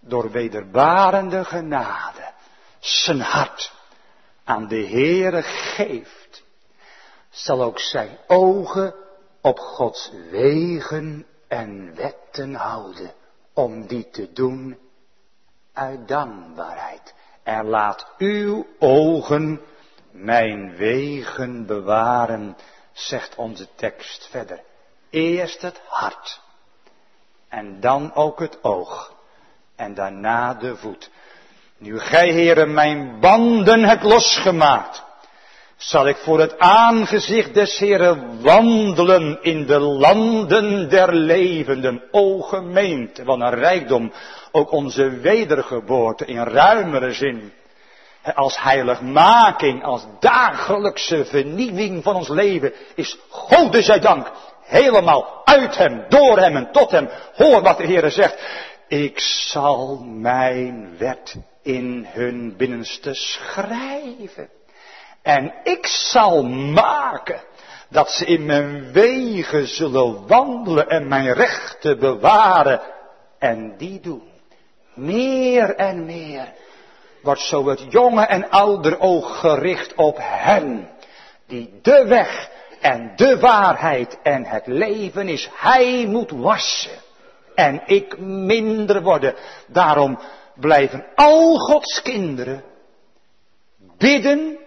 door 0.00 0.30
wederbarende 0.30 1.44
genade 1.44 2.32
zijn 2.78 3.20
hart 3.20 3.72
aan 4.44 4.68
de 4.68 4.86
Heere 4.86 5.42
geeft, 5.42 6.42
zal 7.30 7.62
ook 7.62 7.78
zijn 7.78 8.18
ogen 8.26 8.94
op 9.40 9.58
Gods 9.58 10.10
wegen 10.30 11.26
en 11.48 11.94
wetten 11.94 12.54
houden, 12.54 13.12
om 13.56 13.86
die 13.86 14.10
te 14.10 14.32
doen 14.32 14.78
uit 15.72 16.08
dankbaarheid. 16.08 17.14
En 17.42 17.66
laat 17.66 18.06
uw 18.18 18.66
ogen 18.78 19.60
mijn 20.10 20.76
wegen 20.76 21.66
bewaren, 21.66 22.56
zegt 22.92 23.34
onze 23.34 23.68
tekst 23.74 24.28
verder. 24.30 24.60
Eerst 25.10 25.62
het 25.62 25.80
hart. 25.86 26.40
En 27.48 27.80
dan 27.80 28.14
ook 28.14 28.38
het 28.38 28.64
oog. 28.64 29.14
En 29.76 29.94
daarna 29.94 30.54
de 30.54 30.76
voet. 30.76 31.10
Nu 31.78 31.98
gij, 31.98 32.30
heren, 32.30 32.74
mijn 32.74 33.20
banden 33.20 33.84
hebt 33.84 34.02
losgemaakt, 34.02 35.04
zal 35.76 36.08
ik 36.08 36.16
voor 36.16 36.40
het 36.40 36.58
aangezicht 36.58 37.54
des 37.54 37.78
heren 37.78 38.42
wandelen 38.42 39.38
in 39.42 39.66
de 39.66 39.78
landen 39.78 40.88
der 40.88 41.14
levenden. 41.14 42.02
O 42.10 42.40
gemeente, 42.40 43.24
wat 43.24 43.40
een 43.40 43.54
rijkdom, 43.54 44.12
ook 44.52 44.70
onze 44.70 45.10
wedergeboorte 45.10 46.24
in 46.24 46.42
ruimere 46.42 47.12
zin. 47.12 47.52
Als 48.34 48.62
heiligmaking, 48.62 49.84
als 49.84 50.06
dagelijkse 50.20 51.24
vernieuwing 51.24 52.02
van 52.02 52.14
ons 52.14 52.28
leven 52.28 52.72
is 52.94 53.18
Gode 53.28 53.82
zij 53.82 54.00
dank 54.00 54.32
Helemaal 54.66 55.42
uit 55.44 55.76
hem, 55.76 56.04
door 56.08 56.38
hem 56.38 56.56
en 56.56 56.72
tot 56.72 56.90
hem. 56.90 57.08
Hoor 57.34 57.62
wat 57.62 57.76
de 57.76 57.86
Heer 57.86 58.10
zegt. 58.10 58.38
Ik 58.88 59.20
zal 59.20 60.04
mijn 60.04 60.98
wet 60.98 61.36
in 61.62 62.06
hun 62.08 62.56
binnenste 62.56 63.14
schrijven. 63.14 64.48
En 65.26 65.54
ik 65.62 65.86
zal 65.86 66.44
maken 66.72 67.40
dat 67.88 68.10
ze 68.10 68.24
in 68.24 68.44
mijn 68.44 68.92
wegen 68.92 69.66
zullen 69.66 70.26
wandelen 70.26 70.88
en 70.88 71.08
mijn 71.08 71.32
rechten 71.32 71.98
bewaren. 71.98 72.80
En 73.38 73.76
die 73.76 74.00
doen. 74.00 74.22
Meer 74.94 75.74
en 75.74 76.04
meer 76.04 76.52
wordt 77.22 77.40
zo 77.40 77.68
het 77.68 77.86
jonge 77.88 78.26
en 78.26 78.50
ouder 78.50 79.00
oog 79.00 79.40
gericht 79.40 79.94
op 79.94 80.16
hem. 80.20 80.88
Die 81.46 81.78
de 81.82 82.04
weg 82.06 82.50
en 82.80 83.12
de 83.16 83.38
waarheid 83.38 84.18
en 84.22 84.44
het 84.44 84.66
leven 84.66 85.28
is. 85.28 85.50
Hij 85.54 86.06
moet 86.06 86.30
wassen 86.30 86.98
en 87.54 87.82
ik 87.86 88.18
minder 88.18 89.02
worden. 89.02 89.34
Daarom 89.66 90.18
blijven 90.54 91.06
al 91.14 91.58
Gods 91.58 92.02
kinderen 92.02 92.64
bidden 93.96 94.64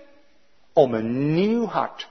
om 0.80 0.94
een 0.94 1.34
nieuw 1.34 1.68
hart. 1.68 2.08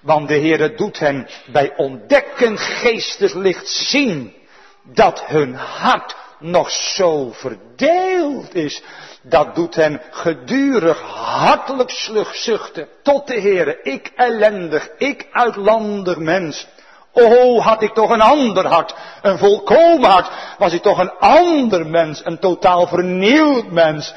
Want 0.00 0.28
de 0.28 0.34
Heere 0.34 0.74
doet 0.74 0.98
hen 0.98 1.28
bij 1.46 1.72
ontdekken 1.76 2.58
geesteslicht 2.58 3.68
zien 3.68 4.34
dat 4.82 5.24
hun 5.24 5.54
hart 5.54 6.16
nog 6.38 6.70
zo 6.70 7.30
verdeeld 7.32 8.54
is 8.54 8.82
dat 9.22 9.54
doet 9.54 9.74
hen 9.74 10.00
gedurig 10.10 11.00
hartelijk 11.00 11.90
zuchten 12.32 12.88
tot 13.02 13.26
de 13.26 13.40
Heere. 13.40 13.78
Ik 13.82 14.12
ellendig, 14.16 14.90
ik 14.98 15.26
uitlandig 15.32 16.16
mens. 16.16 16.66
O, 17.12 17.60
had 17.60 17.82
ik 17.82 17.94
toch 17.94 18.10
een 18.10 18.20
ander 18.20 18.66
hart, 18.66 18.94
een 19.22 19.38
volkomen 19.38 20.10
hart, 20.10 20.30
was 20.58 20.72
ik 20.72 20.82
toch 20.82 20.98
een 20.98 21.12
ander 21.18 21.86
mens, 21.86 22.24
een 22.24 22.38
totaal 22.38 22.86
vernieuwd 22.86 23.70
mens. 23.70 24.14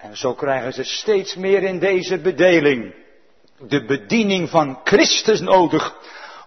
En 0.00 0.16
zo 0.16 0.34
krijgen 0.34 0.72
ze 0.72 0.84
steeds 0.84 1.34
meer 1.34 1.62
in 1.62 1.78
deze 1.78 2.18
bedeling 2.18 2.94
de 3.58 3.84
bediening 3.84 4.50
van 4.50 4.80
Christus 4.84 5.40
nodig 5.40 5.96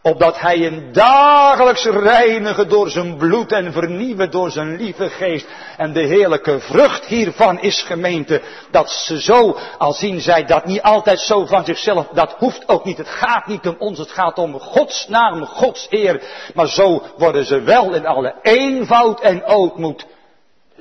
opdat 0.02 0.40
hij 0.40 0.66
een 0.66 0.92
dagelijks 0.92 1.86
reinigen 1.86 2.70
door 2.70 2.90
zijn 2.90 3.18
bloed 3.18 3.52
en 3.52 3.72
vernieuwen 3.72 4.32
door 4.32 4.52
zijn 4.52 4.76
lieve 4.76 5.10
geest. 5.10 5.48
En 5.78 5.94
de 5.94 6.02
heerlijke 6.02 6.60
vrucht 6.60 7.06
hiervan 7.06 7.60
is 7.60 7.82
gemeente, 7.82 8.42
dat 8.72 8.90
ze 8.90 9.22
zo, 9.22 9.58
al 9.78 9.94
zien 9.94 10.22
zij 10.22 10.44
dat 10.46 10.66
niet 10.66 10.82
altijd 10.82 11.20
zo 11.20 11.46
van 11.46 11.66
zichzelf, 11.66 12.08
dat 12.08 12.36
hoeft 12.38 12.68
ook 12.70 12.86
niet, 12.86 12.98
het 12.98 13.10
gaat 13.10 13.48
niet 13.48 13.68
om 13.68 13.76
ons, 13.80 13.98
het 13.98 14.12
gaat 14.12 14.38
om 14.38 14.60
Gods 14.60 15.08
naam, 15.08 15.46
Gods 15.46 15.88
eer. 15.90 16.22
Maar 16.54 16.68
zo 16.68 17.04
worden 17.18 17.46
ze 17.46 17.62
wel 17.62 17.94
in 17.94 18.06
alle 18.06 18.36
eenvoud 18.42 19.22
en 19.22 19.46
ootmoed 19.46 20.06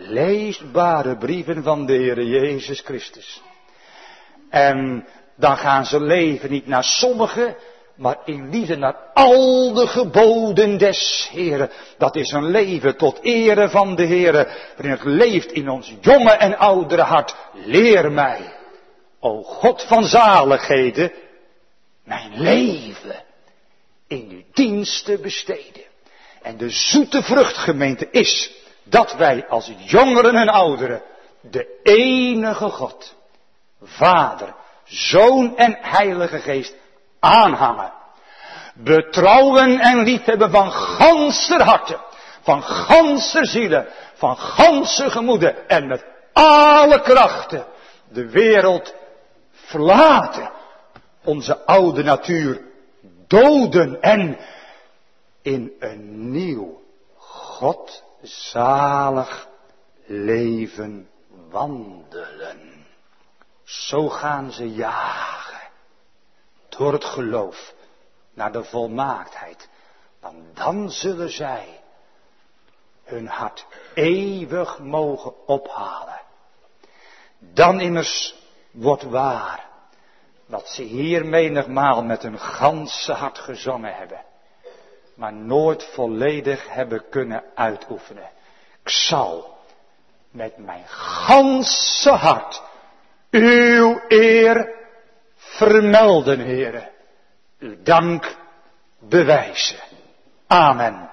leesbare 0.03 1.17
brieven 1.17 1.63
van 1.63 1.87
de 1.87 1.93
Heer 1.93 2.23
Jezus 2.23 2.81
Christus. 2.81 3.43
En 4.51 5.07
dan 5.37 5.57
gaan 5.57 5.87
ze 5.87 6.01
leven 6.01 6.51
niet 6.51 6.67
naar 6.67 6.85
sommigen, 6.85 7.57
maar 7.97 8.17
in 8.25 8.51
liefde 8.51 8.77
naar 8.77 8.97
al 9.15 9.73
de 9.73 9.87
geboden 9.87 10.79
des 10.79 11.29
Heren. 11.33 11.71
Dat 11.99 12.17
is 12.17 12.31
een 12.31 12.51
leven 12.51 12.97
tot 12.97 13.19
ere 13.23 13.69
van 13.69 13.97
de 13.97 14.05
Heren, 14.05 14.47
waarin 14.77 14.91
het 14.91 15.05
leeft 15.05 15.53
in 15.53 15.69
ons 15.69 15.95
jonge 16.01 16.31
en 16.31 16.59
oudere 16.59 17.03
hart. 17.03 17.35
Leer 17.53 18.13
mij, 18.13 18.55
o 19.21 19.43
God 19.43 19.83
van 19.83 20.05
zaligheden, 20.05 21.13
mijn 22.05 22.41
leven 22.41 23.25
in 24.09 24.29
uw 24.31 24.43
dienst 24.53 25.05
te 25.05 25.19
besteden. 25.19 25.83
En 26.43 26.57
de 26.57 26.71
zoete 26.71 27.23
vruchtgemeente 27.23 28.09
is 28.11 28.62
dat 28.93 29.13
wij 29.13 29.47
als 29.49 29.73
jongeren 29.79 30.37
en 30.37 30.49
ouderen 30.49 31.03
de 31.41 31.81
enige 31.83 32.69
God, 32.69 33.15
Vader, 33.83 34.55
Zoon 34.85 35.57
en 35.57 35.77
Heilige 35.81 36.39
Geest 36.39 36.75
aanhangen. 37.21 37.93
Betrouwen 38.75 39.79
en 39.79 40.03
liefhebben 40.03 40.51
van 40.51 40.73
ganser 40.73 41.63
harten, 41.63 42.01
van 42.41 42.63
ganser 42.63 43.47
zielen, 43.47 43.87
van 44.15 44.37
ganser 44.37 45.11
gemoeden 45.11 45.69
en 45.69 45.87
met 45.87 46.05
alle 46.33 47.01
krachten 47.01 47.67
de 48.09 48.31
wereld 48.31 48.95
verlaten. 49.53 50.51
Onze 51.25 51.67
oude 51.67 52.03
natuur 52.03 52.61
doden 53.27 54.03
en 54.03 54.39
in 55.43 55.73
een 55.79 56.31
nieuw 56.31 56.83
God 57.17 58.03
zalig 58.23 59.49
leven 60.05 61.11
wandelen. 61.51 62.87
Zo 63.65 64.09
gaan 64.09 64.53
ze 64.53 64.73
jagen 64.73 65.71
door 66.69 66.93
het 66.93 67.05
geloof 67.05 67.75
naar 68.35 68.53
de 68.53 68.65
volmaaktheid. 68.65 69.69
Want 70.21 70.57
dan 70.57 70.91
zullen 70.91 71.31
zij 71.31 71.81
hun 73.05 73.27
hart 73.27 73.67
eeuwig 73.95 74.79
mogen 74.79 75.47
ophalen. 75.47 76.21
Dan 77.39 77.81
immers 77.81 78.35
wordt 78.71 79.03
waar 79.03 79.71
wat 80.47 80.69
ze 80.69 80.83
hier 80.83 81.27
menigmaal 81.27 82.03
met 82.03 82.23
hun 82.23 82.39
ganse 82.39 83.13
hart 83.13 83.39
gezongen 83.39 83.95
hebben, 83.95 84.25
maar 85.15 85.33
nooit 85.33 85.85
volledig 85.85 86.69
hebben 86.69 87.09
kunnen 87.11 87.43
uitoefenen. 87.55 88.31
Ik 88.83 88.89
zal 88.89 89.59
met 90.31 90.57
mijn 90.57 90.85
ganse 90.87 92.11
hart 92.11 92.63
uw 93.31 94.01
eer 94.09 94.73
vermelden, 95.37 96.41
heren. 96.41 96.89
Uw 97.59 97.83
dank 97.83 98.37
bewijzen. 98.99 99.79
Amen. 100.47 101.11